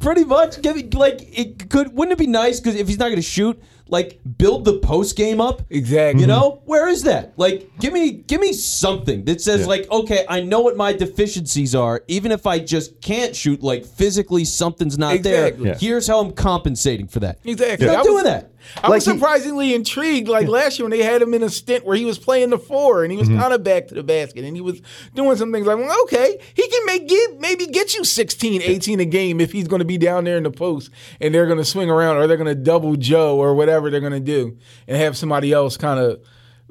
[0.00, 0.62] Pretty much.
[0.62, 1.94] Give it, like it could.
[1.94, 2.60] Wouldn't it be nice?
[2.60, 3.60] Because if he's not going to shoot,
[3.90, 5.62] like build the post game up.
[5.70, 6.20] Exactly.
[6.22, 7.32] You know where is that?
[7.36, 11.74] Like, give me give me something that says like, okay, I know what my deficiencies
[11.74, 12.02] are.
[12.08, 15.64] Even if I just can't shoot, like physically something's not Exactly.
[15.64, 15.72] there.
[15.74, 15.78] Yeah.
[15.78, 17.38] Here's how I'm compensating for that.
[17.44, 17.86] Exactly.
[17.86, 18.52] You're I was- doing that.
[18.82, 20.28] I was Like he- surprisingly intrigued.
[20.28, 22.58] Like last year when they had him in a stint where he was playing the
[22.58, 23.38] four and he was Mm-hmm.
[23.40, 24.82] kind of back to the basket and he was
[25.14, 29.00] doing some things like, well, okay, he can make get, maybe get you 16, 18
[29.00, 31.58] a game if he's going to be down there in the post and they're going
[31.58, 34.58] to swing around or they're going to double Joe or whatever they're going to do
[34.86, 36.20] and have somebody else kind of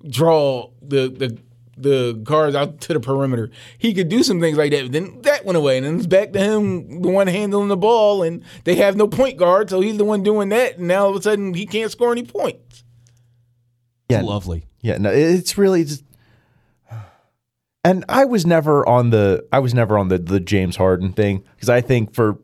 [0.10, 1.38] draw the the
[1.78, 3.52] the guards out to the perimeter.
[3.78, 4.84] He could do some things like that.
[4.84, 7.78] But then that went away, and then it's back to him, the one handling the
[7.78, 10.78] ball, and they have no point guard, so he's the one doing that.
[10.78, 12.84] And now all of a sudden he can't score any points.
[14.10, 14.66] Yeah, Lovely.
[14.82, 16.04] Yeah, no, it's really just.
[17.84, 21.44] And I was never on the I was never on the the James Harden thing
[21.56, 22.38] because I think for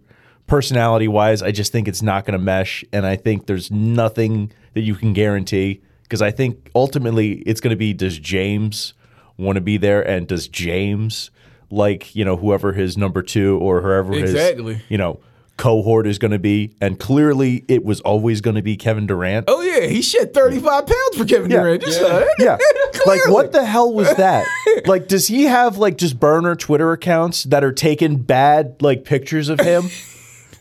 [0.54, 4.52] personality wise, I just think it's not going to mesh, and I think there's nothing
[4.76, 8.94] that you can guarantee because I think ultimately it's going to be does James
[9.36, 11.32] want to be there, and does James
[11.72, 14.76] like you know whoever his number two or whoever Exactly.
[14.76, 15.20] his you know
[15.58, 19.46] cohort is going to be, and clearly it was always going to be Kevin Durant.
[19.48, 21.62] Oh yeah, he shed thirty five pounds for Kevin Yeah.
[21.62, 21.82] Durant.
[21.84, 22.28] You saw it.
[22.38, 22.58] Yeah.
[23.08, 24.46] like what the hell was that?
[24.86, 29.50] like does he have like just burner Twitter accounts that are taking bad like pictures
[29.50, 29.86] of him?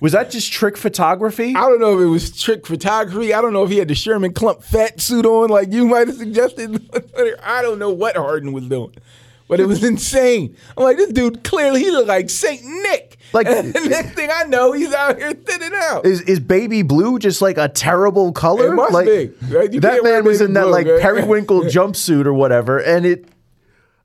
[0.02, 1.54] was that just trick photography?
[1.54, 3.32] I don't know if it was trick photography.
[3.32, 6.08] I don't know if he had the Sherman Klump fat suit on, like you might
[6.08, 6.90] have suggested.
[7.44, 8.92] I don't know what Harden was doing,
[9.46, 10.56] but it was insane.
[10.76, 13.16] I'm like, this dude clearly he looked like Saint Nick.
[13.32, 16.04] Like- and the next thing I know, he's out here thinning out.
[16.04, 18.72] Is is baby blue just like a terrible color?
[18.72, 19.70] It must like be, right?
[19.70, 21.00] That man was in that like right?
[21.00, 23.31] periwinkle jumpsuit or whatever, and it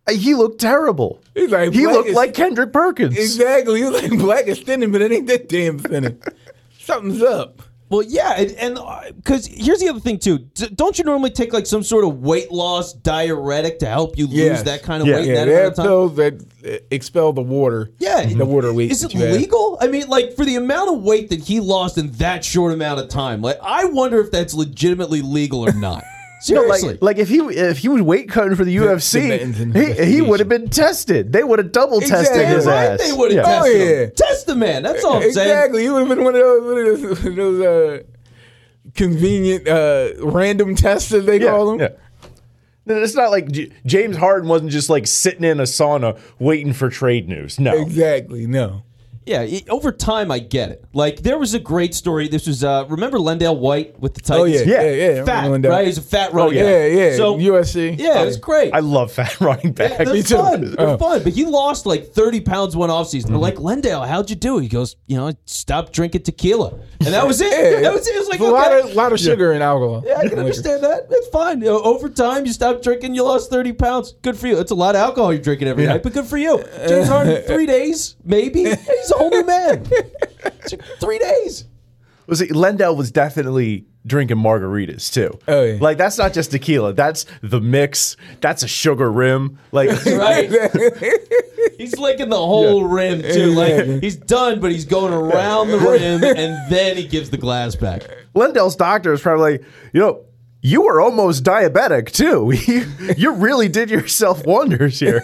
[0.10, 1.22] he looked terrible.
[1.34, 3.18] He's like, he looked is- like Kendrick Perkins.
[3.18, 3.80] Exactly.
[3.82, 6.22] He was like black is thinning, but it ain't that damn thinning.
[6.80, 7.62] Something's up.
[7.89, 8.78] Well, yeah, and
[9.16, 10.39] because here's the other thing too.
[10.39, 14.28] D- don't you normally take like some sort of weight loss diuretic to help you
[14.28, 14.64] lose Yes.
[14.64, 15.16] that kind of Yeah.
[15.16, 15.24] weight?
[15.24, 15.86] in Yeah, that they amount have of time?
[15.86, 16.34] pills that
[16.66, 17.89] uh, expel the water.
[17.99, 18.91] Yeah, the water weight.
[18.91, 19.36] Is it you have.
[19.38, 19.78] legal?
[19.80, 22.99] I mean, like for the amount of weight that he lost in that short amount
[22.99, 26.03] of time, like I wonder if that's legitimately legal or not.
[26.40, 26.90] Seriously.
[26.94, 29.94] like, like if he if he was weight cutting for the UFC, Tibetans in he,
[30.06, 31.34] he would have been tested.
[31.34, 32.46] They would have double tested Exactly.
[32.46, 33.00] his Damn right ass.
[33.08, 33.52] they would have Yeah.
[33.60, 34.00] tested Oh, him.
[34.02, 34.10] yeah.
[34.16, 34.84] Test the man.
[34.84, 35.30] That's all I'm saying.
[35.30, 35.84] Exactly.
[35.84, 38.04] He would have been one of those, one of those, those uh,
[38.96, 41.80] convenient uh, random tests as they Yeah, call them.
[41.80, 41.90] yeah.
[42.86, 46.72] No, It's not like J- James Harden wasn't just like sitting in a sauna waiting
[46.72, 47.60] for trade news.
[47.60, 48.48] No, Exactly.
[48.48, 48.84] No.
[49.28, 50.84] Yeah, i- over time, I get it.
[50.94, 52.28] Like there was a great story.
[52.28, 54.42] This was uh, remember Lendale White with the Titans.
[54.42, 54.90] Oh yeah, Yeah.
[54.90, 55.26] yeah, yeah.
[55.26, 55.76] fat, Remember that.
[55.76, 55.86] right?
[55.86, 56.92] He's a fat running Yeah, back.
[56.98, 57.16] yeah.
[57.18, 58.00] So USC.
[58.00, 58.74] yeah, it was great.
[58.74, 60.06] I love fat running Yeah, backs.
[60.12, 60.36] they're too.
[60.38, 60.62] fun.
[60.76, 60.98] They're Oh.
[60.98, 61.24] fun.
[61.24, 63.24] But he lost like 30 pounds one offseason.
[63.26, 63.32] Mm-hmm.
[63.34, 64.58] They're like, Lendale, how'd you do?
[64.60, 66.80] He goes, you know, I stopped drinking tequila.
[67.04, 67.52] And that was it.
[67.52, 67.82] Yeah.
[67.82, 68.16] That was it.
[68.16, 70.04] It was like, a lot of lot of sugar and alcohol.
[70.06, 71.08] Yeah, I can understand that.
[71.10, 71.60] It's fine.
[71.60, 74.14] You know, over time, you stop drinking, you lost 30 pounds.
[74.22, 74.58] Good for you.
[74.60, 76.64] It's a lot of alcohol you're drinking every night, but good for you.
[76.88, 78.64] James Harden, three days, maybe.
[78.76, 79.86] He's a whole new man.
[80.45, 81.65] It's like three days.
[82.28, 85.38] was it, Lendale was definitely drinking margaritas too.
[85.47, 85.78] Oh, yeah.
[85.82, 86.93] Like that's not just tequila.
[86.93, 88.15] That's the mix.
[88.41, 89.59] That's a sugar rim.
[89.72, 90.49] Like Right?
[91.78, 93.51] he's licking the whole rim, too.
[93.51, 97.76] Like, he's done, but he's going around the rim, and then he gives the glass
[97.76, 98.03] back.
[98.36, 100.24] Lendale's doctor is probably like, you know,
[100.61, 102.51] you were almost diabetic too.
[102.68, 105.22] You, you really did yourself wonders here.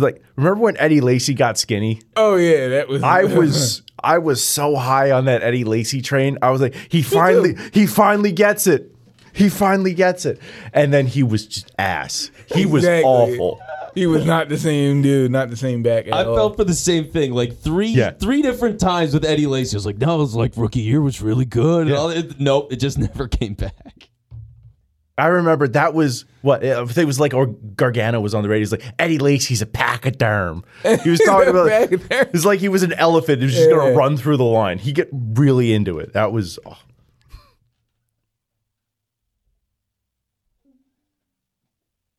[0.00, 2.00] It was like, remember when Eddie Lacy got skinny?
[2.16, 3.02] Oh yeah, that was.
[3.02, 6.38] I was I was so high on that Eddie Lacy train.
[6.42, 8.94] I was like, he finally he finally gets it.
[9.32, 10.40] He finally gets it.
[10.72, 12.30] And then he was just ass.
[12.54, 13.04] He was Exactly.
[13.04, 13.60] awful.
[13.94, 16.34] He was not the same dude, not the same back at I all.
[16.36, 18.10] felt for the same thing, like three Yeah.
[18.12, 19.74] three different times with Eddie Lacy.
[19.74, 21.88] I was like, no, it was like rookie year was really good.
[21.88, 22.38] And all that.
[22.40, 24.09] Nope, it just never came back.
[25.20, 28.48] I remember that was what I think it was like or Gargano was on the
[28.48, 28.60] radio.
[28.60, 30.64] He's like Eddie Lacy's a pachyderm.
[31.02, 32.30] He was talking about Pachyderm.
[32.34, 33.38] it's like he was an elephant.
[33.40, 34.78] He was just gonna run through the line.
[34.78, 36.12] He get really into it.
[36.14, 36.78] That was oh.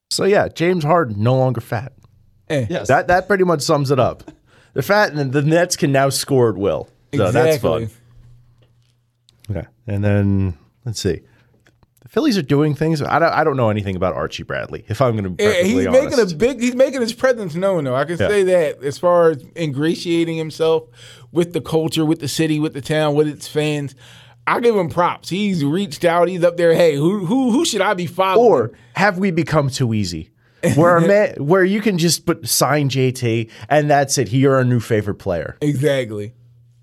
[0.10, 1.94] So yeah, James Harden no longer fat.
[2.50, 2.66] Eh.
[2.70, 2.88] Yes.
[2.88, 4.24] That that pretty much sums it up.
[4.74, 6.90] The fat and the Nets can now score at will.
[7.14, 7.88] So that's Exactly.
[7.88, 9.58] fun.
[9.58, 9.68] Okay.
[9.88, 11.22] And then let's see.
[12.12, 13.02] Phillies are doing things.
[13.02, 15.70] I don't I don't know anything about Archie Bradley, if I'm gonna be Yeah, perfectly
[15.76, 16.04] he's honest.
[16.04, 16.62] making a big.
[16.62, 17.96] He's making his presence known, though.
[17.96, 18.28] I can Yeah.
[18.28, 20.90] say that as far as ingratiating himself
[21.32, 23.96] with the culture, with the city, with the town, with its fans.
[24.46, 25.30] I give him props.
[25.30, 26.28] He's reached out.
[26.28, 26.74] He's up there.
[26.74, 28.46] Hey, who who who should I be following?
[28.52, 30.32] or have we become too easy?
[30.76, 34.34] Where a man, where you can just put sign JT and that's it.
[34.34, 35.56] You're our new favorite player.
[35.62, 36.34] exactly.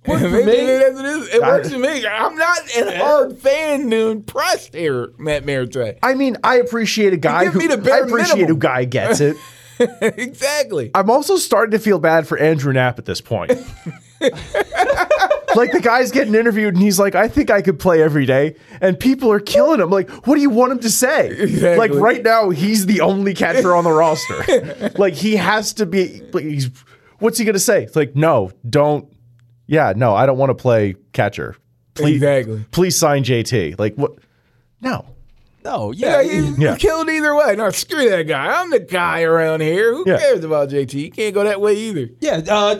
[0.09, 0.67] Worked for Maybe me.
[0.79, 1.29] that's what it is.
[1.35, 2.07] It works for me.
[2.07, 5.99] I'm not an hard fan to impress here, Matt Meritre.
[6.03, 8.55] I mean, I appreciate a guy give who me the bare I appreciate minimum.
[8.55, 9.37] who guy gets it.
[10.01, 10.91] exactly.
[10.95, 13.51] I'm also starting to feel bad for Andrew Knapp at this point.
[15.55, 18.57] like the guy's getting interviewed and he's like, I think I could play every day.
[18.81, 19.91] And people are killing him.
[19.91, 21.29] Like, what do you want him to say?
[21.31, 21.77] Exactly.
[21.77, 24.91] Like right now, he's the only catcher on the roster.
[24.99, 26.71] like he has to be like he's
[27.21, 27.85] what's he gonna say?
[27.85, 29.09] It's like, no, don't
[29.69, 31.55] yeah, no, I don't want to play catcher.
[31.95, 32.65] Please Exactly.
[32.73, 33.79] please sign JT.
[33.79, 34.13] Like what
[34.81, 35.05] no.
[35.65, 36.21] No, yeah.
[36.23, 36.77] Yeah, he's Yeah.
[36.77, 37.55] killed either way.
[37.57, 38.47] No, screw that guy.
[38.61, 39.93] I'm the guy around here.
[39.93, 40.17] Who Yeah.
[40.19, 40.93] cares about JT?
[40.93, 42.09] He can't go that way either.
[42.21, 42.79] Yeah, uh,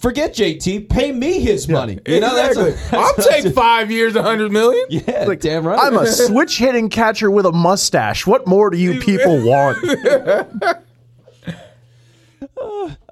[0.00, 0.80] forget JT.
[0.90, 1.98] Pay me his money.
[2.06, 2.98] You know, that's, exactly.
[2.98, 4.84] a, I'll that's take five years, a hundred million.
[4.90, 5.78] Yeah, like, damn right.
[5.80, 8.26] I'm a switch hitting catcher with a mustache.
[8.26, 9.78] What more do you people want?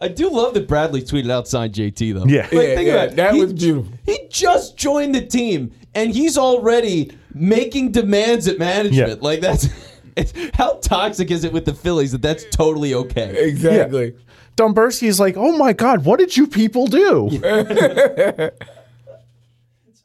[0.01, 2.25] I do love that Bradley tweeted out signed JT though.
[2.27, 2.43] Yeah.
[2.43, 3.17] Like, Yeah, think yeah, about it.
[3.17, 3.93] that He- was beautiful.
[4.05, 9.09] He just joined the team and he's already making demands at management.
[9.09, 9.17] Yeah.
[9.21, 9.69] Like that's
[10.17, 13.49] it's, how toxic is it with the Phillies that that's totally okay?
[13.49, 14.15] Exactly.
[14.57, 17.29] Dombrowski is like, oh my god, what did you people do?
[17.43, 18.53] and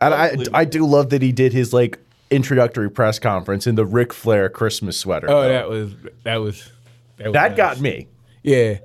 [0.01, 1.99] I, I do love that he did his like
[2.31, 5.29] introductory press conference in the Ric Flair Christmas sweater.
[5.29, 5.93] Oh, that was
[6.23, 6.71] that was
[7.17, 7.57] that, was that nice.
[7.57, 8.07] got me.
[8.43, 8.79] yeah.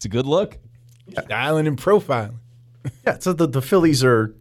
[0.00, 0.56] It's a good look.
[1.26, 2.36] Styling and profiling.
[3.06, 4.34] Yeah, so the, the Phillies are,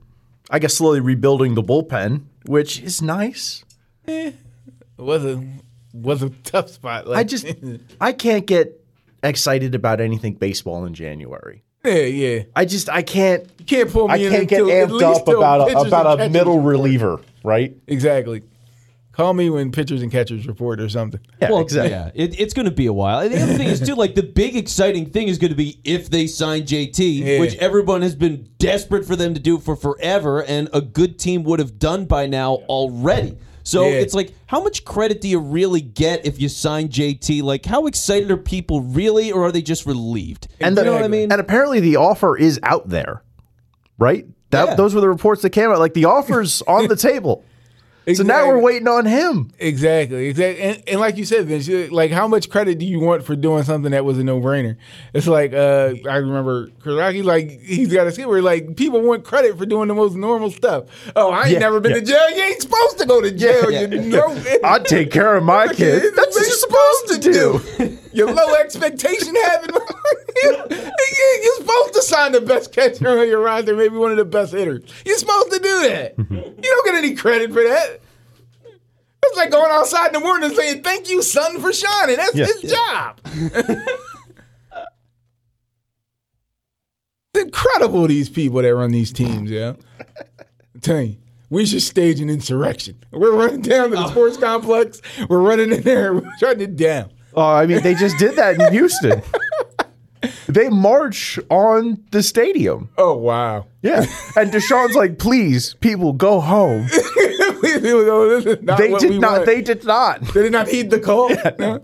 [0.49, 3.65] I guess, slowly rebuilding the bullpen, which is nice.
[4.07, 4.35] Eh, it
[5.01, 5.43] was a
[5.93, 7.05] was a tough spot.
[7.05, 7.45] Like, I just,
[7.99, 8.81] I can't get
[9.21, 11.63] excited about anything baseball in January.
[11.83, 12.43] yeah, yeah.
[12.55, 14.91] I just, I can't, You can't pull me I in can't get until- at amped
[14.93, 17.75] least up till about a, pitchers about a middle reliever, right?
[17.87, 18.43] Exactly.
[19.11, 21.19] Call me when pitchers and catchers report or something.
[21.41, 21.91] Yeah, Well, exactly.
[21.91, 23.19] yeah, it, it's going to be a while.
[23.19, 25.79] And the other thing is too, like the big exciting thing is going to be
[25.83, 27.39] if they sign JT, Yeah.
[27.39, 31.43] which everyone has been desperate for them to do for forever, and a good team
[31.43, 33.37] would have done by now already.
[33.63, 33.95] So Yeah.
[33.99, 37.41] it's like, how much credit do you really get if you sign JT?
[37.43, 40.47] Like, how excited are people really, or are they just relieved?
[40.61, 41.31] And you the, know what I mean?
[41.31, 43.23] And apparently the offer is out there,
[43.97, 44.25] right?
[44.51, 44.75] That Yeah.
[44.75, 45.79] those were the reports that came out.
[45.79, 47.43] Like the offer's on the table.
[48.13, 49.51] So now we're waiting on him.
[49.59, 53.23] Exactly, exactly, and, and like you said, Vince, like how much credit do you want
[53.23, 54.77] for doing something that was a no brainer?
[55.13, 59.23] It's like uh, I remember Karaki, like he's got a skit where like people want
[59.23, 60.85] credit for doing the most normal stuff.
[61.15, 61.99] Oh, I ain't Yeah, never been yeah.
[61.99, 62.29] to jail.
[62.31, 63.69] You ain't supposed to go to jail.
[63.71, 66.11] You know, I take care of my kids.
[66.15, 67.97] That's what you're supposed to do.
[68.11, 69.71] Your low expectation habit.
[70.43, 74.53] You're supposed to sign the best catcher on your roster, maybe one of the best
[74.53, 74.83] hitters.
[75.05, 76.17] You're supposed to do that.
[76.17, 76.33] Mm-hmm.
[76.33, 77.99] You don't get any credit for that.
[79.21, 82.35] It's like going outside in the morning and saying, "Thank you, son, for shining." That's
[82.35, 82.45] Yeah.
[82.45, 83.19] his job.
[87.33, 89.51] it's incredible these people that run these teams.
[89.51, 89.73] Yeah,
[90.73, 91.17] I'm telling you.
[91.51, 93.03] We should stage an insurrection.
[93.11, 94.09] We're running down to the oh.
[94.11, 95.01] sports complex.
[95.27, 96.13] We're running in there.
[96.13, 97.11] We're shutting it down.
[97.39, 99.21] Oh, I mean, they just did that in Houston.
[100.47, 102.89] they march on the stadium.
[102.97, 103.65] Oh wow!
[103.81, 104.05] Yeah.
[104.35, 106.87] And Deshaun's like, please, people, go home.
[107.61, 109.31] People go, this is not They what did not.
[109.31, 109.45] want.
[109.45, 110.21] They did not.
[110.33, 111.29] They did not heed the call.
[111.59, 111.81] No.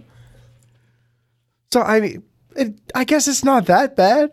[1.71, 2.23] So I mean,
[2.55, 4.31] it, I guess it's not that bad.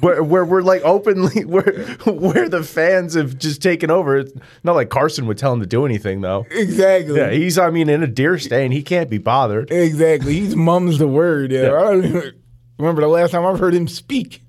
[0.00, 1.72] Where, where we're like openly where
[2.06, 4.18] where the fans have just taken over.
[4.18, 4.32] It's
[4.64, 6.46] not like Carson would tell him to do anything though.
[6.50, 7.16] Exactly.
[7.16, 9.70] Yeah, he's I mean in a deer stand, he can't be bothered.
[9.70, 10.34] exactly.
[10.34, 11.50] He's mum's the word.
[11.52, 11.62] Yeah.
[11.62, 11.76] Yeah.
[11.76, 12.34] I don't even
[12.78, 14.42] remember the last time I've heard him speak.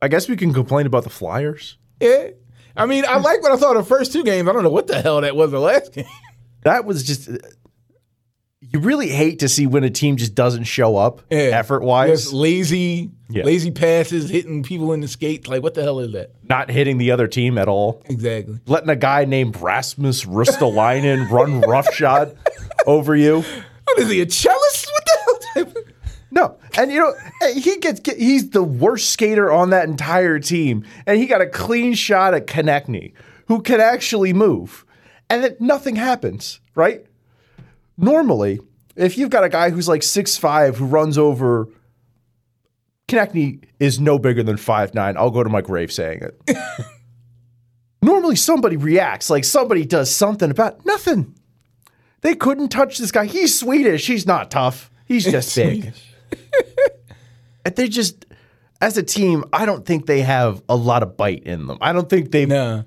[0.00, 1.76] I guess we can complain about the Flyers.
[2.00, 2.28] Yeah.
[2.76, 4.48] I mean, I like what I saw the first two games.
[4.48, 6.04] I don't know what the hell that was the last game.
[6.62, 7.28] That was just
[8.70, 11.38] you really hate to see when a team just doesn't show up Yeah.
[11.38, 13.44] effort wise, Just lazy, Yeah.
[13.44, 15.48] lazy passes, hitting people in the skates.
[15.48, 16.30] Like, what the hell is that?
[16.48, 18.02] not hitting the other team at all.
[18.08, 18.58] Exactly.
[18.66, 22.36] Letting a guy named Rasmus Ristolainen run roughshod
[22.86, 23.44] over you.
[23.84, 24.90] What is he, a cellist?
[24.92, 25.04] What
[25.54, 25.84] the hell?
[26.30, 27.14] No, and you know
[27.54, 31.94] he gets he's the worst skater on that entire team, and he got a clean
[31.94, 33.12] shot at Konecny,
[33.46, 34.84] who can actually move,
[35.30, 36.60] and then nothing happens.
[36.74, 37.06] Right?
[37.98, 38.60] Normally,
[38.96, 41.68] if you've got a guy who's like six five who runs over,
[43.08, 45.16] Konecny is no bigger than five nine.
[45.16, 46.56] I'll go to my grave saying it.
[48.02, 51.34] Normally, somebody reacts like somebody does something about nothing.
[52.20, 53.26] They couldn't touch this guy.
[53.26, 54.06] He's Swedish.
[54.06, 54.90] He's not tough.
[55.04, 55.92] He's just big.
[57.64, 58.24] And they just,
[58.80, 61.76] as a team, I don't think they have a lot of bite in them.
[61.82, 62.84] I don't think they Nah.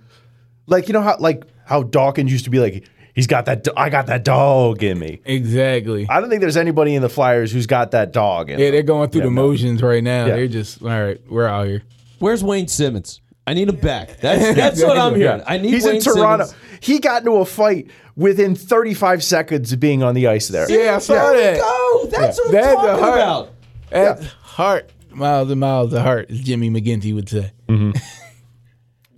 [0.65, 3.73] like you know how like how Dawkins used to be like he's got that do-
[3.77, 5.21] I got that dog in me.
[5.25, 6.07] Exactly.
[6.09, 8.59] I don't think there's anybody in the Flyers who's got that dog in.
[8.59, 8.71] Yeah, them.
[8.73, 9.41] they're going through Yeah, the no.
[9.43, 10.25] motions right now.
[10.25, 10.35] Yeah.
[10.35, 11.83] They're just, all right, we're out here.
[12.19, 13.21] Where's Wayne Simmonds?
[13.47, 14.19] I need him back.
[14.19, 15.41] That's that's what I'm hearing.
[15.47, 16.45] I need He's Wayne in Toronto.
[16.45, 16.85] Simmonds.
[16.85, 20.69] He got into a fight within 35 seconds of being on the ice there.
[20.71, 21.59] Yeah, I saw that.
[21.61, 23.15] Oh, that's what I'm That's a talking heart.
[23.17, 23.49] about.
[23.89, 24.89] That's heart.
[25.13, 27.51] Miles and miles of heart, as Jimmy McGinty would say.
[27.67, 27.91] Mm-hmm.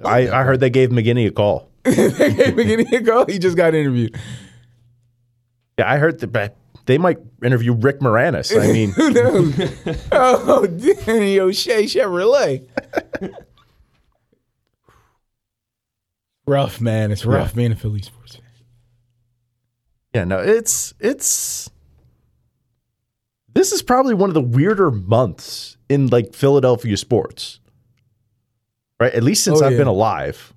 [0.06, 1.70] I, I heard they gave McGinty a call.
[1.86, 3.26] Hey, McGinty, a go.
[3.26, 4.16] He just got interviewed.
[5.78, 6.56] Yeah, I heard that
[6.86, 8.56] they might interview Rick Moranis.
[8.60, 10.08] I mean, Who knows?
[10.12, 10.66] oh,
[11.06, 12.68] Danny O'Shea Chevrolet.
[16.46, 17.12] rough, man.
[17.12, 18.44] It's rough being a Philly sports fan.
[20.14, 21.70] Yeah, no, it's it's
[23.54, 27.60] this is probably one of the weirder months in like Philadelphia sports.
[29.00, 29.14] Right?
[29.14, 29.80] At least since Oh, I've yeah.
[29.80, 30.54] been alive.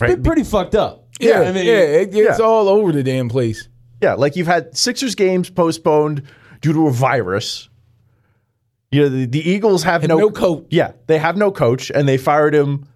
[0.00, 1.08] It's been pretty fucked up.
[1.18, 2.44] Yeah, I mean, yeah, it, it's yeah.
[2.44, 3.68] all over the damn place.
[4.02, 6.22] Yeah, like you've had Sixers games postponed
[6.60, 7.70] due to a virus.
[8.90, 10.66] You know, the, the Eagles have And no, no coach.
[10.70, 12.86] Yeah, they have no coach, and they fired him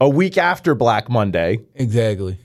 [0.00, 1.60] a week after Black Monday.
[1.76, 2.38] Exactly.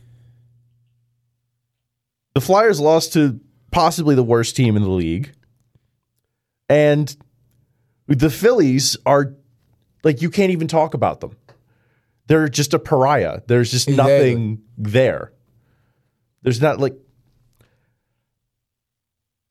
[2.35, 3.39] The Flyers lost to
[3.71, 5.31] possibly the worst team in the league.
[6.69, 7.15] And
[8.07, 9.35] the Phillies are
[10.03, 11.35] like you can't even talk about them.
[12.27, 13.41] They're just a pariah.
[13.47, 14.13] There's just Exactly.
[14.13, 15.33] nothing there.
[16.41, 16.95] There's not like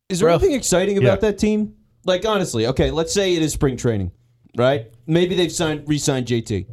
[0.08, 0.42] Is there Rough.
[0.42, 1.30] anything exciting about Yeah.
[1.30, 1.74] that team?
[2.04, 4.10] Like honestly, okay, let's say it is spring training,
[4.56, 4.90] right?
[5.06, 6.66] Maybe they've signed re-signed JT.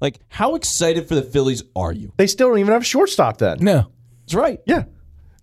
[0.00, 2.12] Like, how excited for the Phillies are you?
[2.16, 3.58] they still don't even have a shortstop then.
[3.60, 3.86] No,
[4.22, 4.60] That's right.
[4.66, 4.84] Yeah.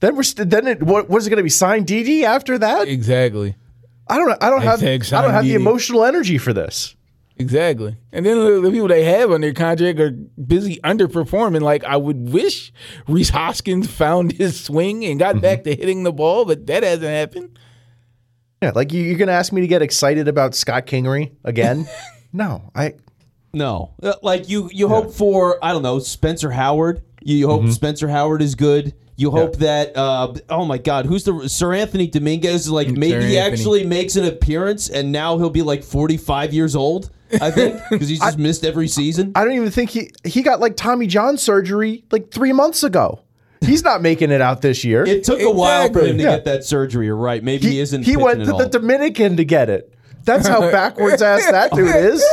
[0.01, 2.87] Then we're st- then it what was it going to be signed DD after that?
[2.87, 3.55] exactly.
[4.07, 6.95] I don't I don't have I don't have the emotional energy for this.
[7.37, 7.97] Exactly.
[8.11, 11.61] And then the, the people they have on their contract are busy underperforming.
[11.61, 12.71] Like I would wish
[13.07, 17.05] Rhys Hoskins found his swing and got back to hitting the ball, but that hasn't
[17.05, 17.57] happened.
[18.61, 21.87] Yeah, like you, you're going to ask me to get excited about Scott Kingery again?
[22.33, 22.93] no, I
[23.53, 27.01] No, Uh, like you, you hope for I don't know Spencer Howard.
[27.21, 28.93] You, you hope Spencer Howard is good.
[29.15, 32.69] You hope that uh, oh my God, who's the Seranthony Dominguez?
[32.69, 33.37] Like maybe he Anthony.
[33.37, 37.11] actually makes an appearance, and now he'll be like forty five years old.
[37.39, 39.31] I think because he's just missed every season.
[39.35, 43.21] I don't even think he he got like Tommy John surgery like three months ago.
[43.61, 45.05] He's not making it out this year.
[45.05, 46.31] It took a while for him to Yeah.
[46.37, 47.05] get that surgery.
[47.05, 47.43] You're right.
[47.43, 48.03] Maybe he, he, isn't.
[48.03, 48.65] he went at to the.
[48.67, 49.93] Dominican to get it.
[50.25, 52.23] That's how backwards ass that dude is.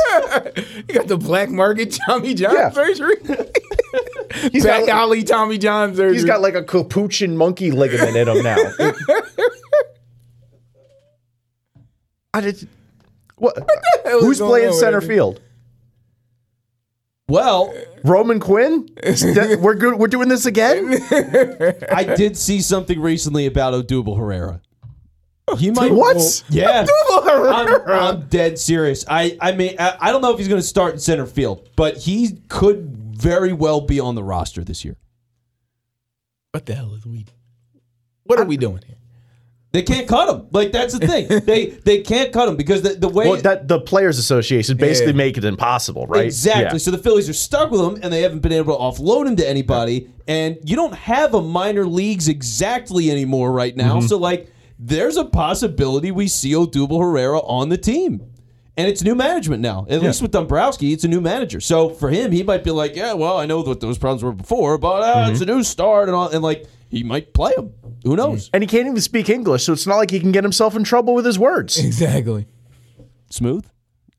[0.87, 2.69] You got the black market Tommy John Yeah.
[2.71, 3.15] surgery.
[4.51, 6.13] He's Back got, alley Tommy John surgery.
[6.13, 8.57] he's got like a capuchin monkey ligament in him now.
[12.33, 12.67] I did,
[13.39, 13.57] what?
[14.05, 15.07] hell is Who's playing center that?
[15.07, 15.41] field?
[17.27, 17.73] well,
[18.03, 18.89] Roman Quinn?
[19.03, 19.95] That- we're good.
[19.95, 20.93] We're doing this again.
[21.91, 24.61] I did see something recently about Odubel Herrera.
[25.57, 25.91] He might.
[25.91, 26.43] What?
[26.49, 26.85] Yeah.
[27.23, 27.51] Herrera.
[27.53, 29.03] I'm, I'm dead serious.
[29.07, 31.67] I, I mean, I, I don't know if he's going to start in center field,
[31.75, 34.95] but he could very well be on the roster this year.
[36.51, 37.25] What the hell is we?
[38.23, 38.97] What are we doing here?
[39.71, 40.47] They can't cut him.
[40.51, 41.27] Like that's the thing.
[41.45, 45.11] they they can't cut him because the, the way Well, that the players' association basically
[45.13, 45.17] Yeah.
[45.17, 46.25] make it impossible, right?
[46.25, 46.63] Exactly.
[46.63, 46.77] Yeah.
[46.77, 49.35] So the Phillies are stuck with him, and they haven't been able to offload him
[49.35, 50.09] to anybody.
[50.27, 53.97] And you don't have a minor leagues exactly anymore right now.
[53.97, 54.07] Mm-hmm.
[54.07, 58.21] So like, there's a possibility we see Odubel Herrera on the team.
[58.77, 59.85] And it's new management now.
[59.89, 61.59] At least with Dombrowski, it's a new manager.
[61.59, 64.31] So for him, he might be like, "Yeah, well, I know what those problems were
[64.31, 65.31] before, but uh, Mm-hmm.
[65.33, 67.71] it's a new start and all." And like, he might play him.
[68.03, 68.49] Who knows?
[68.53, 70.83] and he can't even speak English, so it's not like he can get himself in
[70.83, 71.77] trouble with his words.
[71.85, 72.45] Exactly.
[73.29, 73.65] Smooth.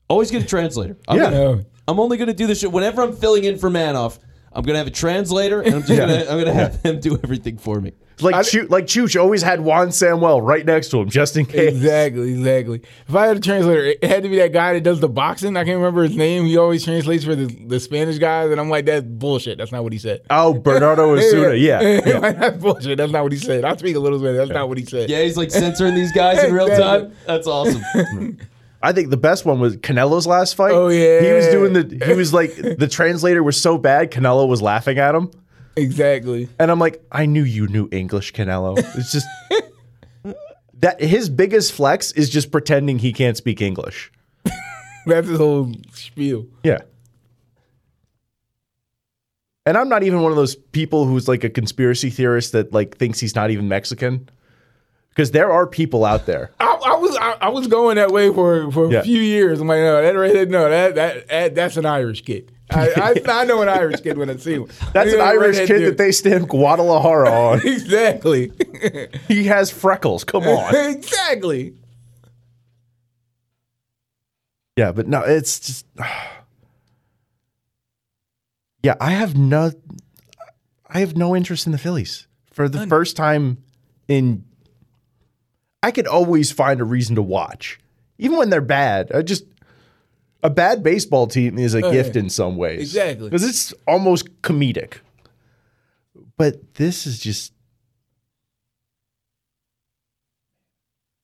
[0.09, 0.97] Always get a translator.
[1.09, 1.31] I'm Yeah.
[1.31, 4.19] gonna- I'm only going to do this shit whenever I'm filling in for Manoff.
[4.53, 6.81] I'm going to have a translator, and I'm just going to I'm going to have
[6.83, 7.93] him do everything for me.
[8.23, 11.71] Like Choo- like Chooch always had Juan Samuel right next to him just in case.
[11.71, 12.83] Exactly, exactly.
[13.09, 15.57] If I had a translator, it had to be that guy that does the boxing.
[15.57, 16.45] I can't remember his name.
[16.45, 19.59] He always translates for the, the Spanish guys, and I'm like, that's bullshit.
[19.59, 20.23] That's not what he said.
[20.31, 21.81] Oh, Bernardo Osuna, yeah.
[22.07, 22.33] yeah.
[22.33, 22.99] that's bullshit.
[22.99, 23.65] That's not what he said.
[23.65, 24.35] I speak a little bit.
[24.35, 25.11] That's not what he said.
[25.11, 27.13] Yeah, he's like censoring these guys in real time.
[27.27, 27.83] That's awesome.
[28.83, 30.73] I think the best one was Canelo's last fight.
[30.73, 31.21] Oh, yeah.
[31.21, 32.07] he was doing the.
[32.07, 35.31] He was like the translator was so bad, Canelo was laughing at him,
[35.81, 36.49] Exactly.
[36.59, 38.79] and I'm like, I knew you knew English, Canelo.
[38.97, 39.27] It's just
[40.81, 44.11] that his biggest flex is just pretending he can't speak English.
[45.07, 46.47] That's his whole spiel.
[46.63, 46.79] Yeah.
[49.67, 52.97] And I'm not even one of those people who's like a conspiracy theorist that like
[52.97, 54.29] thinks he's not even Mexican.
[55.11, 56.51] Because there are people out there.
[56.61, 59.03] I, I was I, I was going that way for for a Yeah.
[59.03, 59.61] few years.
[59.61, 62.53] I'm like, no, that redhead, no, that that, that that's an Irish kid.
[62.71, 64.71] I, I, I know an Irish kid when I see one.
[64.93, 65.89] That's You an Irish kid dude.
[65.93, 67.61] that they stamp Guadalajara on.
[67.67, 68.53] exactly
[69.29, 70.25] he has freckles.
[70.25, 70.75] Come on.
[70.95, 71.75] exactly.
[74.77, 75.87] Yeah, but no, it's just.
[78.83, 79.73] Yeah, I have no.
[80.89, 83.59] I have no interest in the Phillies for the first time
[84.09, 84.47] in.
[85.83, 87.79] I could always find a reason to watch,
[88.17, 89.13] even when they're bad.
[89.13, 89.45] I just
[90.43, 93.29] a bad baseball team is a oh, gift in some ways, Exactly.
[93.29, 94.99] because it's almost comedic.
[96.37, 97.53] But this is just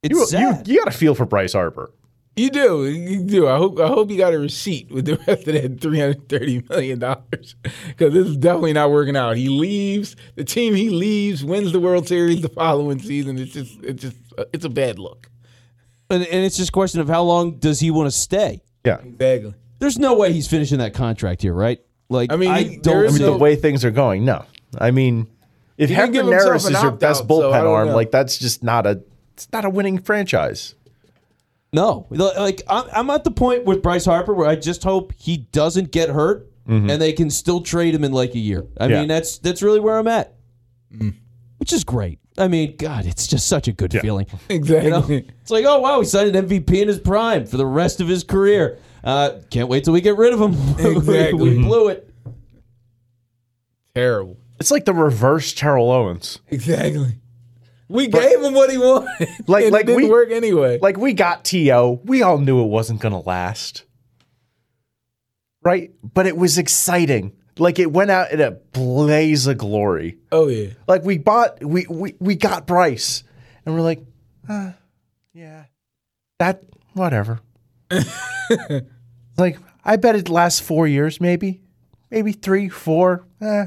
[0.02, 0.18] It's you.
[0.20, 0.68] You, sad.
[0.68, 1.90] you got to feel for Bryce Harper.
[2.36, 3.48] You do, you do.
[3.48, 6.28] I hope I hope you got a receipt with the rest of that three hundred
[6.28, 7.56] thirty million dollars
[7.88, 9.38] because this is definitely not working out.
[9.38, 10.74] He leaves the team.
[10.74, 13.38] He leaves, wins the World Series the following season.
[13.38, 14.16] It's just it's just
[14.52, 15.30] it's a bad look.
[16.10, 18.60] and, and it's just a question of how long does he want to stay?
[18.86, 19.54] Yeah, Exactly.
[19.78, 21.78] There's no way he's finishing that contract here, right?
[22.08, 22.96] Like, I mean, I he- don't.
[22.96, 24.44] I is mean, So- the way things are going, no.
[24.78, 25.26] I mean,
[25.76, 27.62] if He didn't Hector give himself Neris an is your opt-out, best so I bullpen
[27.64, 27.94] don't arm, know.
[27.96, 29.02] like that's just not a
[29.34, 30.74] it's not a winning franchise.
[31.72, 35.36] No, like I'm, I'm at the point with Bryce Harper where I just hope he
[35.52, 36.88] doesn't get hurt mm-hmm.
[36.88, 38.64] and they can still trade him in like a year.
[38.78, 39.00] I Yeah.
[39.00, 40.32] mean, that's that's really where I'm at,
[40.94, 41.12] mm.
[41.58, 42.18] which is great.
[42.38, 44.26] I mean, God, it's just such a good feeling.
[44.48, 44.84] Exactly.
[44.84, 47.66] You know, it's like, oh wow, he signed an MVP in his prime for the
[47.66, 48.78] rest of his career.
[49.02, 50.52] Uh, can't wait till we get rid of him.
[50.78, 51.32] Exactly.
[51.34, 52.12] we blew it.
[53.94, 54.36] Terrible.
[54.60, 56.40] It's like the reverse Terrell Owens.
[56.48, 57.18] Exactly.
[57.88, 59.28] We gave him what he wanted.
[59.46, 60.78] Like- and like it didn't we- work anyway.
[60.80, 63.84] Like we got To, we all knew it wasn't gonna last,
[65.62, 65.92] right?
[66.02, 67.32] But it was exciting.
[67.58, 70.18] Like it went out in a blaze of glory.
[70.30, 70.70] oh yeah.
[70.86, 73.24] Like we bought, we we we got Bryce,
[73.64, 74.00] and we're like,
[74.48, 74.72] uh,
[75.32, 75.64] yeah,
[76.38, 77.40] that whatever.
[79.38, 81.62] like I bet it lasts four years, maybe,
[82.10, 83.24] maybe three, four.
[83.40, 83.66] Eh.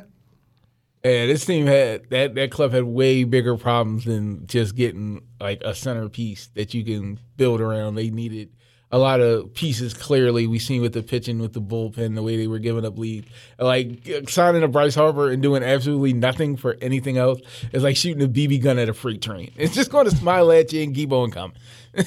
[1.03, 5.61] Yeah, this team had that that club had way bigger problems than just getting like
[5.63, 7.95] a centerpiece that you can build around.
[7.95, 8.49] They needed
[8.91, 9.93] a lot of pieces.
[9.93, 12.97] Clearly, we seen with the pitching, with the bullpen, the way they were giving up
[12.97, 13.27] leads.
[13.57, 18.23] Like signing a Bryce Harper and doing absolutely nothing for anything else is like shooting
[18.23, 19.51] a BB gun at a freight train.
[19.57, 21.55] It's just going to smile at you and keep on coming.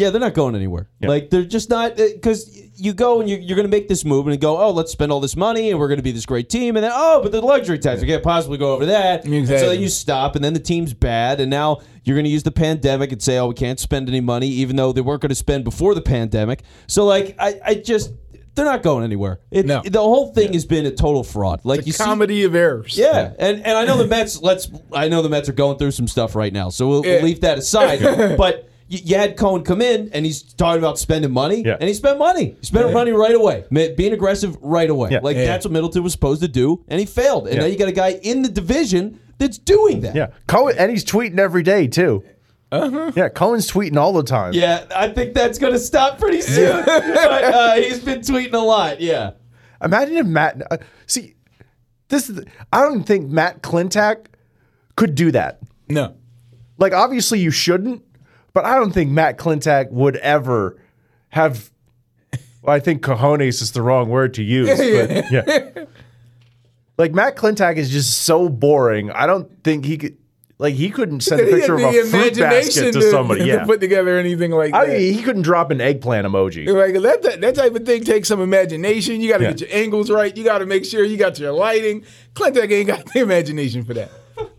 [0.00, 0.88] Yeah, they're not going anywhere.
[1.02, 4.04] Like they're just not uh, because you go and you, you're going to make this
[4.04, 6.24] move and go, oh, let's spend all this money and we're going to be this
[6.24, 9.24] great team, and then oh, but the luxury tax, we can't possibly go over that.
[9.26, 12.30] And so then you stop, and then the team's bad, and now you're going to
[12.30, 15.20] use the pandemic and say, oh, we can't spend any money, even though they weren't
[15.20, 16.62] going to spend before the pandemic.
[16.86, 18.12] So like, I, I just
[18.54, 19.40] they're not going anywhere.
[19.50, 19.82] It, No.
[19.84, 21.60] the whole thing has been a total fraud.
[21.64, 22.96] Like you see, Comedy of errors.
[22.96, 24.40] yeah, and and I know the Mets.
[24.40, 24.70] Let's.
[24.92, 27.42] I know the Mets are going through some stuff right now, so we'll, we'll leave
[27.42, 28.00] that aside.
[28.38, 31.76] but you, you had Cohen come in, and he's talking about spending money, Yeah.
[31.80, 32.56] and he spent money.
[32.60, 35.10] He spent money right away, being aggressive right away.
[35.12, 35.20] Yeah.
[35.22, 35.46] Like Yeah.
[35.46, 37.46] that's what Middleton was supposed to do, and he failed.
[37.46, 37.62] And Yeah.
[37.62, 40.14] now you got a guy in the division that's doing that.
[40.14, 42.22] Yeah, Cohen, and he's tweeting every day too.
[42.72, 43.10] Uh-huh.
[43.16, 44.52] Yeah, Cohen's tweeting all the time.
[44.52, 46.84] Yeah, I think that's going to stop pretty soon.
[46.86, 49.00] but, uh, he's been tweeting a lot.
[49.00, 49.30] Yeah.
[49.82, 50.62] Imagine if Matt.
[50.70, 50.76] Uh,
[51.06, 51.34] see,
[52.10, 52.28] this.
[52.30, 54.26] is- I don't think Matt Klentak
[54.94, 55.60] could do that.
[55.88, 56.14] No.
[56.78, 58.02] Like, obviously, you shouldn't,
[58.52, 60.76] but I don't think Matt Klentak would ever
[61.30, 61.70] have.
[62.62, 64.68] Well, I think cojones is the wrong word to use.
[64.68, 65.84] But yeah.
[66.98, 69.10] Like Matt Klentak is just so boring.
[69.10, 70.16] I don't think he could.
[70.58, 73.40] Like he couldn't send a picture of a fruit basket to, to- somebody.
[73.44, 74.98] to Yeah, put together anything like I that.
[74.98, 76.66] mean, he couldn't drop an eggplant emoji.
[76.68, 79.22] Like that, that, that type of thing takes some imagination.
[79.22, 79.50] You got to Yeah.
[79.52, 80.36] get your angles right.
[80.36, 82.04] You got to make sure you got your lighting.
[82.34, 84.10] Clinton ain't got the imagination for that.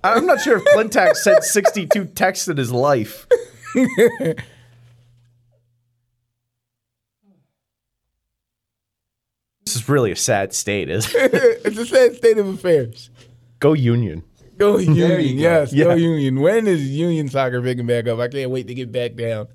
[0.04, 3.28] I'm not sure if Klentak sent 62 texts in his life.
[9.66, 11.32] this is really a sad state, isn't it?
[11.66, 13.10] it's a sad state of affairs.
[13.60, 14.24] Go Union.
[14.58, 15.42] Go Union, you go.
[15.42, 15.86] yes, Yeah.
[15.86, 16.40] go Union.
[16.40, 18.20] When is Union soccer picking back up?
[18.20, 19.48] I can't wait to get back down.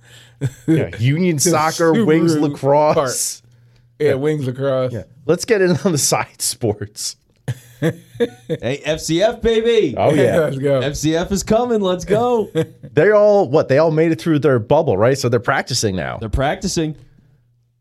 [0.66, 2.52] Yeah, Union soccer, Subaru wings Park.
[2.52, 3.42] lacrosse.
[3.98, 4.92] Yeah, wings lacrosse.
[4.92, 5.04] Yeah.
[5.26, 7.16] Let's get in on the side sports.
[7.80, 9.94] Hey, FCF baby.
[9.96, 10.38] Oh yeah.
[10.40, 10.80] let's go.
[10.80, 11.80] FCF is coming.
[11.80, 12.50] Let's go.
[12.92, 13.68] they all what?
[13.68, 15.18] They all made it through their bubble, right?
[15.18, 16.16] So they're practicing now.
[16.18, 16.96] They're practicing.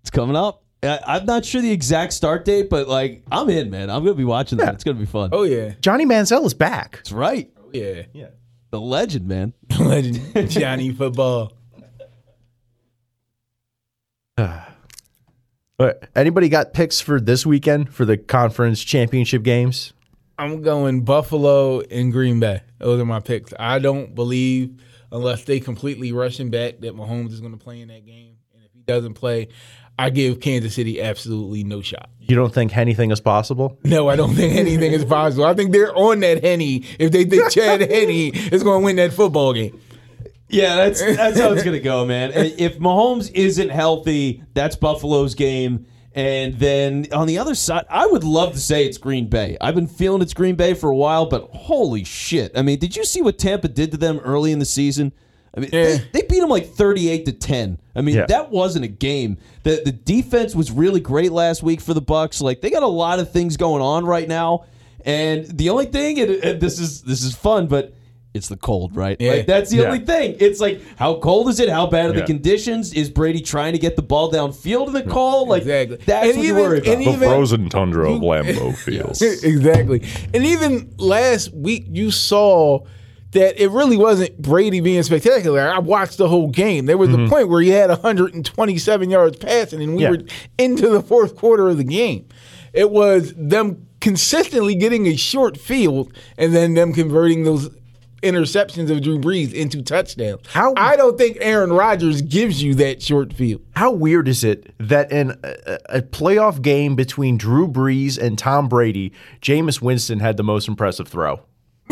[0.02, 0.64] It's coming up.
[0.84, 3.90] I- I'm not sure the exact start date, but like I'm in, man.
[3.90, 4.74] I'm gonna be watching that.
[4.76, 5.30] It's gonna be fun.
[5.32, 6.98] Oh yeah, Johnny Manziel is back.
[6.98, 7.50] That's right.
[7.58, 8.28] Oh, yeah, yeah.
[8.72, 9.54] The legend, man.
[9.80, 11.54] Legend Johnny football.
[15.78, 19.92] But anybody got picks for this weekend for the conference championship games?
[20.38, 22.62] I'm going Buffalo and Green Bay.
[22.80, 23.54] Those are my picks.
[23.60, 27.82] I don't believe, unless they completely rush him back, that Mahomes is going to play
[27.82, 28.38] in that game.
[28.54, 29.50] And if he doesn't play,
[30.00, 32.10] I give Kansas City absolutely no shot.
[32.20, 33.78] You don't think anything is possible?
[33.84, 35.46] No, I don't think anything is possible.
[35.46, 38.96] I think they're on that Henny if they think Chad Henne is going to win
[38.98, 39.80] that football game.
[40.56, 42.32] Yeah, that's that's how it's gonna go, man.
[42.34, 45.86] If Mahomes isn't healthy, that's Buffalo's game.
[46.14, 49.58] And then on the other side, I would love to say it's Green Bay.
[49.60, 52.54] I've been feeling it's Green Bay for a while, but holy shit!
[52.58, 55.12] I mean, did you see what Tampa did to them early in the season?
[55.58, 55.84] I mean, Yeah.
[55.84, 57.80] they, they beat them like thirty-eight to ten.
[57.96, 58.26] I mean, Yeah.
[58.28, 59.38] that wasn't a game.
[59.64, 62.42] the The defense was really great last week for the Bucs.
[62.42, 64.64] Like they got a lot of things going on right now,
[65.04, 67.94] and the only thing, and, and this is this is fun, but
[68.36, 69.16] it's the cold, right?
[69.20, 69.32] Yeah.
[69.32, 69.84] Like that's the Yeah.
[69.86, 70.36] only thing.
[70.40, 71.70] It's like how cold is it?
[71.70, 72.94] How bad are the conditions?
[72.94, 75.48] Is Brady trying to get the ball downfield in the call?
[75.48, 75.98] Like Exactly.
[76.06, 76.94] that's And what you even- worry about.
[76.94, 79.18] and even- tundra of Lambeau Field.
[79.22, 80.04] exactly.
[80.34, 82.80] And even last week, you saw
[83.32, 85.62] that it really wasn't Brady being spectacular.
[85.62, 86.86] I watched the whole game.
[86.86, 87.30] There was a mm-hmm.
[87.30, 90.12] point where he had 127 yards passing, and we Yeah.
[90.12, 90.20] were
[90.58, 92.26] into the fourth quarter of the game.
[92.74, 97.70] It was them consistently getting a short field and then them converting those
[98.22, 100.42] interceptions of Drew Brees into touchdowns.
[100.48, 103.62] How- I don't think Aaron Rodgers gives you that short field.
[103.76, 108.68] How weird is it that in a, a playoff game between Drew Brees and Tom
[108.68, 109.12] Brady,
[109.42, 111.42] Jameis Winston had the most impressive throw?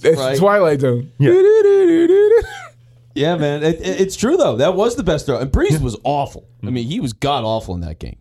[0.00, 0.38] That's Right.
[0.38, 1.10] Twilight Zone.
[1.18, 1.32] Yeah.
[3.14, 4.56] yeah, man, it, it- it's true though.
[4.56, 6.48] That was the best throw, and Brees was awful.
[6.62, 6.74] I mm-hmm.
[6.74, 8.18] mean, he was god awful in that game.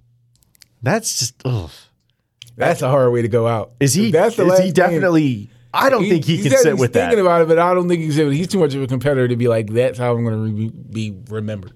[0.82, 1.72] That's just ugh.
[2.56, 3.74] That's a hard way to go out.
[3.80, 4.10] Is he?
[4.12, 5.50] That's the is last he game.
[5.74, 7.10] I don't think he, he can sit he's with that.
[7.10, 9.36] thinking about it, but I don't think he's he's too much of a competitor to
[9.36, 11.74] be like that's how I'm going to re- be remembered.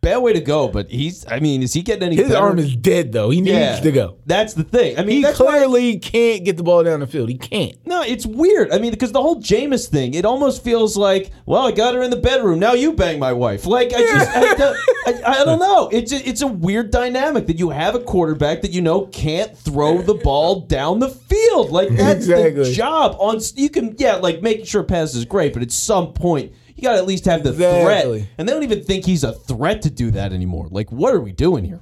[0.00, 1.26] Bad way to go, but he's.
[1.26, 2.14] I mean, is he getting any?
[2.16, 2.38] His better?
[2.40, 3.30] arm is dead though.
[3.30, 4.16] He needs yeah, to go.
[4.26, 4.96] That's the thing.
[4.96, 7.28] I mean, He that's why- clearly can't get the ball down the field.
[7.28, 7.74] He can't.
[7.84, 8.70] No, it's weird.
[8.70, 12.02] I mean, because the whole Jameis thing, it almost feels like, well, I got her
[12.02, 12.60] in the bedroom.
[12.60, 13.66] Now you bang my wife.
[13.66, 14.76] Like, I just, I, don't-
[15.06, 15.88] I, I don't know.
[15.92, 19.56] It's a, it's a weird dynamic that you have a quarterback that you know can't
[19.58, 21.70] throw the ball down the field.
[21.72, 22.72] Like that's the Exactly.
[22.72, 23.16] job.
[23.18, 26.84] On you can, yeah, like making sure passes is great, but at some point you
[26.84, 28.20] got to at least have the Exactly.
[28.20, 28.30] threat.
[28.38, 30.68] And they don't even think he's a threat to do that anymore.
[30.70, 31.80] Like, what are we doing here?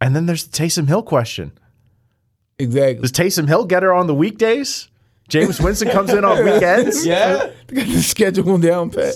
[0.00, 1.52] and then there's the Taysom Hill question.
[2.58, 3.00] Exactly.
[3.02, 4.88] Does Taysom Hill get her on the weekdays?
[5.28, 7.04] James Winston comes in on weekends.
[7.04, 7.50] Yeah.
[7.66, 9.14] They got the schedule down pat.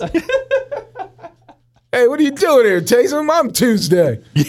[1.92, 3.30] hey, what are you doing here, Taysom?
[3.32, 4.22] I'm Tuesday.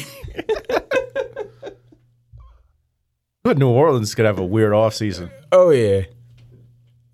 [3.43, 5.31] But New Orleans could have a weird offseason.
[5.51, 6.03] Oh yeah.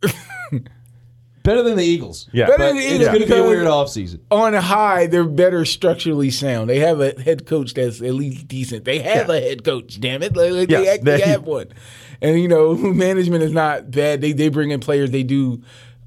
[1.48, 2.30] Better than the Eagles.
[2.34, 2.48] Yeah.
[2.48, 4.20] Better than the it's Eagles going to be a because- weird offseason.
[4.30, 6.70] on high, they're better structurally sound.
[6.70, 8.84] They have a head coach that's at least decent.
[8.84, 9.36] They have Yeah.
[9.36, 10.36] a head coach, damn it.
[10.36, 11.68] Like, like, they actually they- have one.
[12.22, 14.20] And you know, management is not bad.
[14.22, 15.62] They they bring in players, they do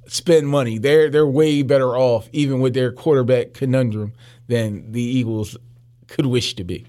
[0.09, 0.76] spend money.
[0.78, 4.12] They're they're way better off, even with their quarterback conundrum,
[4.49, 5.57] than the Eagles
[6.09, 6.84] could wish to be.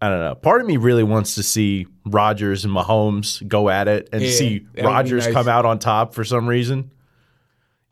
[0.00, 0.34] I don't know.
[0.34, 4.30] Part of me really wants to see Rodgers and Mahomes go at it and Yeah,
[4.30, 5.34] see that would be Rodgers nice.
[5.34, 6.90] come out on top for some reason.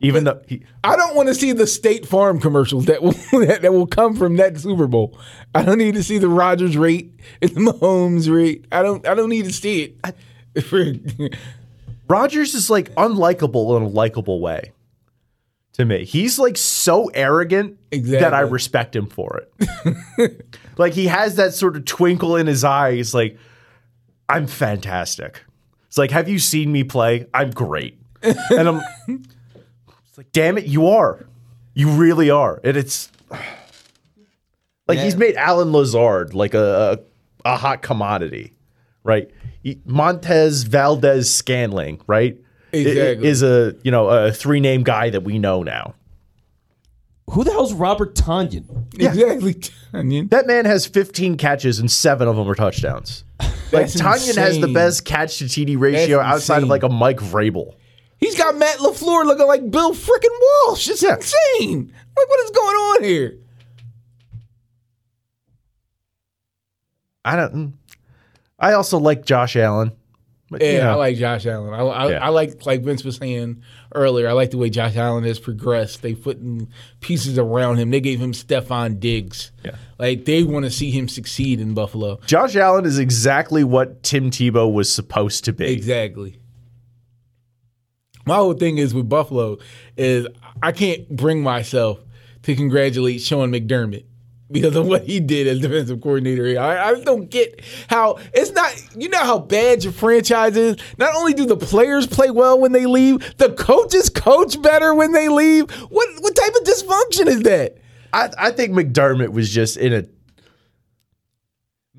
[0.01, 3.11] Even though he, I don't want to see the State Farm commercials that will
[3.45, 5.17] that, that will come from that Super Bowl.
[5.53, 8.65] I don't need to see the Rodgers rate and the Mahomes rate.
[8.71, 10.63] I don't I don't need to see it.
[10.63, 10.93] For-
[12.07, 14.73] Rodgers is like unlikable in a likable way
[15.73, 16.03] to me.
[16.03, 20.45] He's like so arrogant that I respect him for it.
[20.77, 23.37] like he has that sort of twinkle in his eyes, like,
[24.27, 25.43] I'm fantastic.
[25.87, 27.27] It's like, have you seen me play?
[27.33, 27.97] I'm great.
[28.21, 28.81] And I'm
[30.11, 31.25] it's like, damn it, you are.
[31.73, 32.59] You really are.
[32.65, 33.09] And it's
[34.87, 36.99] like he's made Allen Lazard like a,
[37.45, 38.53] a, a hot commodity,
[39.03, 39.29] right?
[39.85, 42.37] Montez Valdez Scanling, right?
[42.73, 43.27] i- i- Exactly.
[43.27, 45.93] Is a you know a three name guy that we know now.
[47.29, 48.65] Who the hell's Robert Tonyan?
[48.99, 49.55] Exactly.
[49.93, 50.27] Onion.
[50.27, 53.23] That man has 15 catches and seven of them are touchdowns.
[53.39, 56.89] Like That's Tonyan has the best catch to TD ratio That's outside of like a
[56.89, 57.75] Mike Vrabel.
[58.21, 60.87] He's got Matt LaFleur looking like Bill freaking Walsh.
[60.87, 61.15] It's Yeah.
[61.15, 61.91] insane.
[62.17, 63.37] Like, what is going on here?
[67.23, 67.53] I don't.
[67.55, 67.73] mm.
[68.59, 69.91] I also like Josh Allen.
[70.51, 71.73] But, Yeah, you know, I like Josh Allen.
[71.73, 72.25] I, I, Yeah.
[72.25, 73.63] I like, like Vince was saying
[73.95, 76.01] earlier, I like the way Josh Allen has progressed.
[76.01, 76.67] They putting
[76.99, 77.89] pieces around him.
[77.89, 79.51] They gave him Stefon Diggs.
[79.63, 79.75] Yeah.
[79.97, 82.19] Like, they want to see him succeed in Buffalo.
[82.25, 85.71] Josh Allen is exactly what Tim Tebow was supposed to be.
[85.71, 86.37] Exactly.
[88.25, 89.57] My whole thing is with Buffalo
[89.97, 90.27] is
[90.61, 91.99] I can't bring myself
[92.43, 94.05] to congratulate Sean McDermott
[94.51, 96.59] because of what he did as defensive coordinator.
[96.59, 98.73] I, I don't get how it's not.
[98.95, 100.77] You know how bad your franchise is.
[100.97, 105.13] Not only do the players play well when they leave, the coaches coach better when
[105.13, 105.71] they leave.
[105.71, 107.77] What what type of dysfunction is that?
[108.13, 110.05] I, I think McDermott was just in a.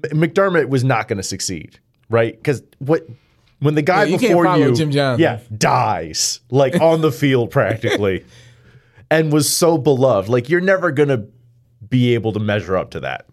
[0.08, 1.78] McDermott was not going to succeed,
[2.10, 2.36] right?
[2.36, 3.06] Because what
[3.62, 5.20] when the guy Yeah, you before you, Jim Johnson.
[5.22, 8.24] yeah, dies like on the field practically,
[9.10, 11.26] and was so beloved, like you're never going to
[11.88, 13.26] be able to measure up to that.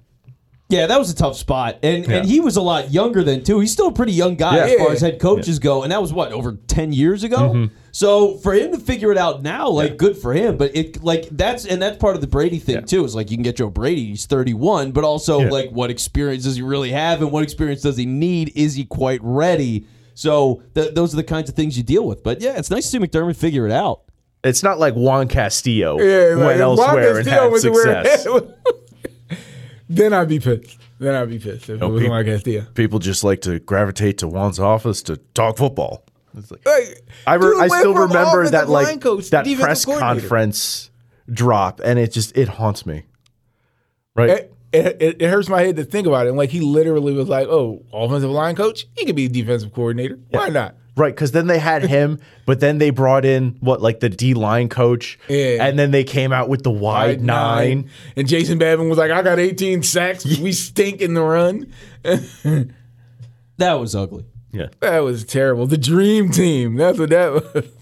[0.71, 2.17] Yeah, that was a tough spot, and Yeah.
[2.17, 3.59] and he was a lot younger then too.
[3.59, 4.63] He's still a pretty young guy Yeah.
[4.65, 7.37] as far as head coaches go, and that was what over ten years ago.
[7.37, 7.73] Mm-hmm.
[7.91, 10.57] So for him to figure it out now, like good for him.
[10.57, 13.03] But it like that's and that's part of the Brady thing too.
[13.03, 16.43] Is like you can get Joe Brady, he's thirty one, but also like what experience
[16.43, 18.51] does he really have, and what experience does he need?
[18.55, 19.87] Is he quite ready?
[20.19, 22.23] So th- those are the kinds of things you deal with.
[22.23, 24.01] But yeah, it's nice to see McDermott figure it out.
[24.43, 27.61] It's not like Juan Castillo Yeah, like, went if elsewhere Wanda and still had was
[27.61, 28.27] success.
[29.89, 30.77] then I'd be pissed.
[30.99, 32.65] Then I'd be pissed if it was people- Juan Castillo.
[32.73, 36.03] People just like to gravitate to Juan's office to talk football.
[36.37, 40.91] It's like, Like, I, re- I still remember that like coach that press conference
[41.31, 43.03] drop, and it just it haunts me.
[44.17, 44.29] Right?
[44.31, 46.29] It, it, it- it hurts my head to think about it.
[46.29, 49.73] And like he literally was like, "Oh, offensive line coach, he could be a defensive
[49.73, 50.19] coordinator.
[50.29, 53.99] Why not?" Right, because then they had him, but then they brought in what like
[54.01, 55.65] the D line coach, Yeah.
[55.65, 57.89] and then they came out with the wide nine.
[58.17, 60.25] And Jason Babin was like, "I got 18 sacks.
[60.41, 61.71] We stink in the run."
[63.57, 64.25] That was ugly.
[64.51, 65.67] Yeah, That was terrible.
[65.67, 66.75] The dream team.
[66.75, 67.65] That's what that was.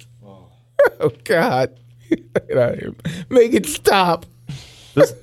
[1.00, 1.78] Oh God.
[2.10, 2.94] Get out of here.
[3.30, 4.26] Make it stop.
[4.94, 5.14] this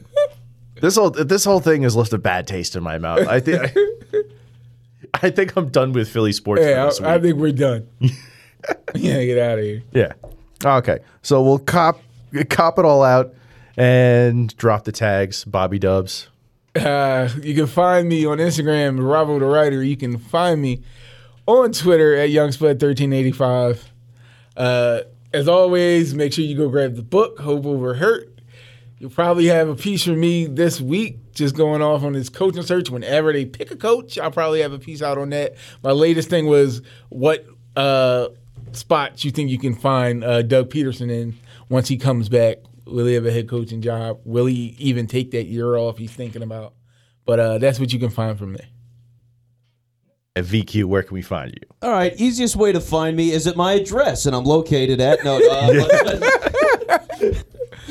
[0.81, 3.27] this whole this whole thing has left a bad taste in my mouth.
[3.27, 3.75] I think I,
[5.23, 6.63] I think I'm done with Philly sports.
[6.63, 7.89] for Yeah, I, I think we're done.
[8.95, 9.83] yeah, get out of here.
[9.93, 10.13] Yeah.
[10.65, 10.99] Okay.
[11.23, 12.01] So we'll cop
[12.49, 13.35] cop it all out
[13.77, 15.45] and drop the tags.
[15.45, 16.29] Bobby Dubs.
[16.75, 19.83] Uh, you can find me on Instagram, Bravo the Writer.
[19.83, 20.83] You can find me
[21.47, 23.81] on Twitter at YoungSpud1385.
[24.57, 25.01] Uh,
[25.33, 28.34] as always, make sure you go grab the book, Hope Over Hurt.
[29.05, 32.63] You'll probably have a piece from me this week, just going off on this coaching
[32.63, 32.89] search.
[32.89, 35.57] Whenever they pick a coach, I'll probably have a piece out on that.
[35.83, 36.81] My latest thing was
[37.11, 37.45] what
[37.77, 38.29] uh,
[38.73, 41.37] spots you think you can find uh, Doug Pederson in
[41.69, 42.61] once he comes back.
[42.87, 44.21] Will he have a head coaching job?
[44.25, 46.73] Will he even take that year off he's thinking about?
[47.27, 48.69] But uh, that's what you can find from there.
[50.35, 51.69] At VQ, where can we find you?
[51.83, 55.23] All right, easiest way to find me is at my address, and I'm located at
[55.25, 55.37] no.
[55.37, 56.39] Uh,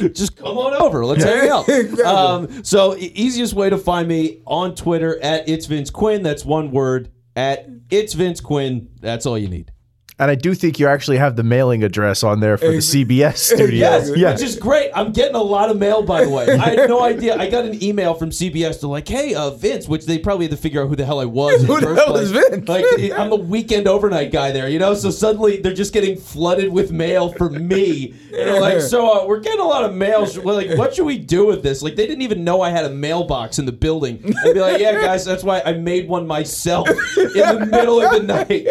[0.10, 1.06] just come on over.
[1.06, 1.68] Let's hang out.
[2.04, 6.22] Um, so e- easiest way to find me on Twitter at it's Vince Quinn.
[6.24, 8.90] That's one word at it's Vince Quinn.
[9.00, 9.72] That's all you need.
[10.20, 13.38] And I do think you actually have the mailing address on there for the CBS
[13.54, 13.80] studio.
[13.80, 14.32] Yes, yeah.
[14.32, 14.92] which is great.
[14.94, 16.48] I'm getting a lot of mail, by the way.
[16.50, 17.36] I had no idea.
[17.38, 20.52] I got an email from CBS to like, hey, uh, Vince, which they probably had
[20.52, 21.64] to figure out who the hell I was.
[21.74, 22.24] Who the first hell place.
[22.26, 22.68] is Vince?
[22.68, 22.86] Like,
[23.18, 24.94] I'm a weekend overnight guy there, you know.
[24.94, 28.12] So suddenly they're just getting flooded with mail from me.
[28.26, 30.28] And they're like, so uh, we're getting a lot of mail.
[30.44, 31.82] We're like, what should we do with this?
[31.82, 34.24] Like, they didn't even know I had a mailbox in the building.
[34.46, 36.96] I'd be like, yeah, guys, that's why I made one myself in
[37.34, 38.68] the middle of the night.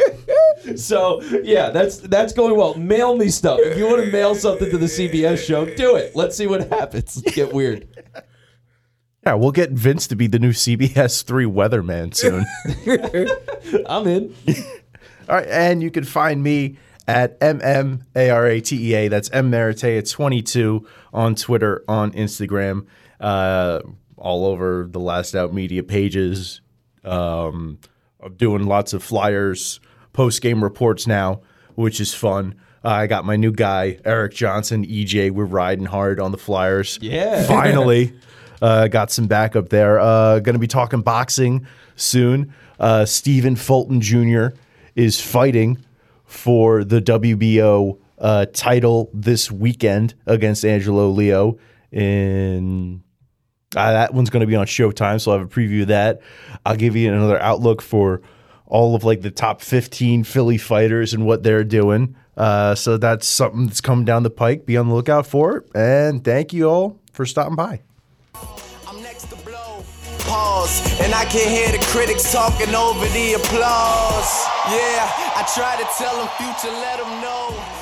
[0.77, 2.75] So yeah, that's that's going well.
[2.75, 3.59] Mail me stuff.
[3.61, 6.15] If you want to mail something to the CBS show, do it.
[6.17, 7.17] Let's see what happens.
[7.17, 7.89] Let's get weird.
[9.27, 12.45] yeah, we'll get Vince to be the new CBS 3 weatherman soon.
[13.87, 14.35] I'm in.
[15.29, 19.11] All right, and you can find me at MMARATEA.
[19.11, 22.87] That's M Maratea 22 on Twitter, on Instagram,
[23.21, 23.81] uh,
[24.17, 26.61] all over the Last Out Media pages.
[27.05, 27.79] Um,
[28.21, 29.81] I'm doing lots of flyers,
[30.13, 31.41] post game reports now,
[31.75, 32.55] which is fun.
[32.85, 35.31] Uh, I got my new guy, Eric Johnson, EJ.
[35.31, 36.99] We're riding hard on the Flyers.
[37.01, 37.45] Yeah.
[37.47, 38.13] Finally,
[38.61, 40.01] uh, got some backup there.
[40.01, 42.53] Uh, Going to be talking boxing soon.
[42.81, 44.49] Uh, Stephen Fulton Jr.
[44.97, 45.79] is fighting
[46.25, 51.59] for the WBO uh, title this weekend against Angelo Leo
[51.93, 53.03] in
[53.77, 56.21] uh, that one's going to be on Showtime, so I'll have a preview of that.
[56.67, 58.21] I'll give you another outlook for
[58.73, 62.17] all of like the top 15 Philly fighters and what they're doing.
[62.39, 64.65] Uh, so that's something that's coming down the pike.
[64.65, 65.71] Be on the lookout for it.
[65.75, 67.83] And thank you all for stopping by.
[70.25, 74.47] Pause, and I can hear the critics talking over the applause.
[74.73, 75.05] Yeah,
[75.37, 77.82] I try to tell them future, let them know.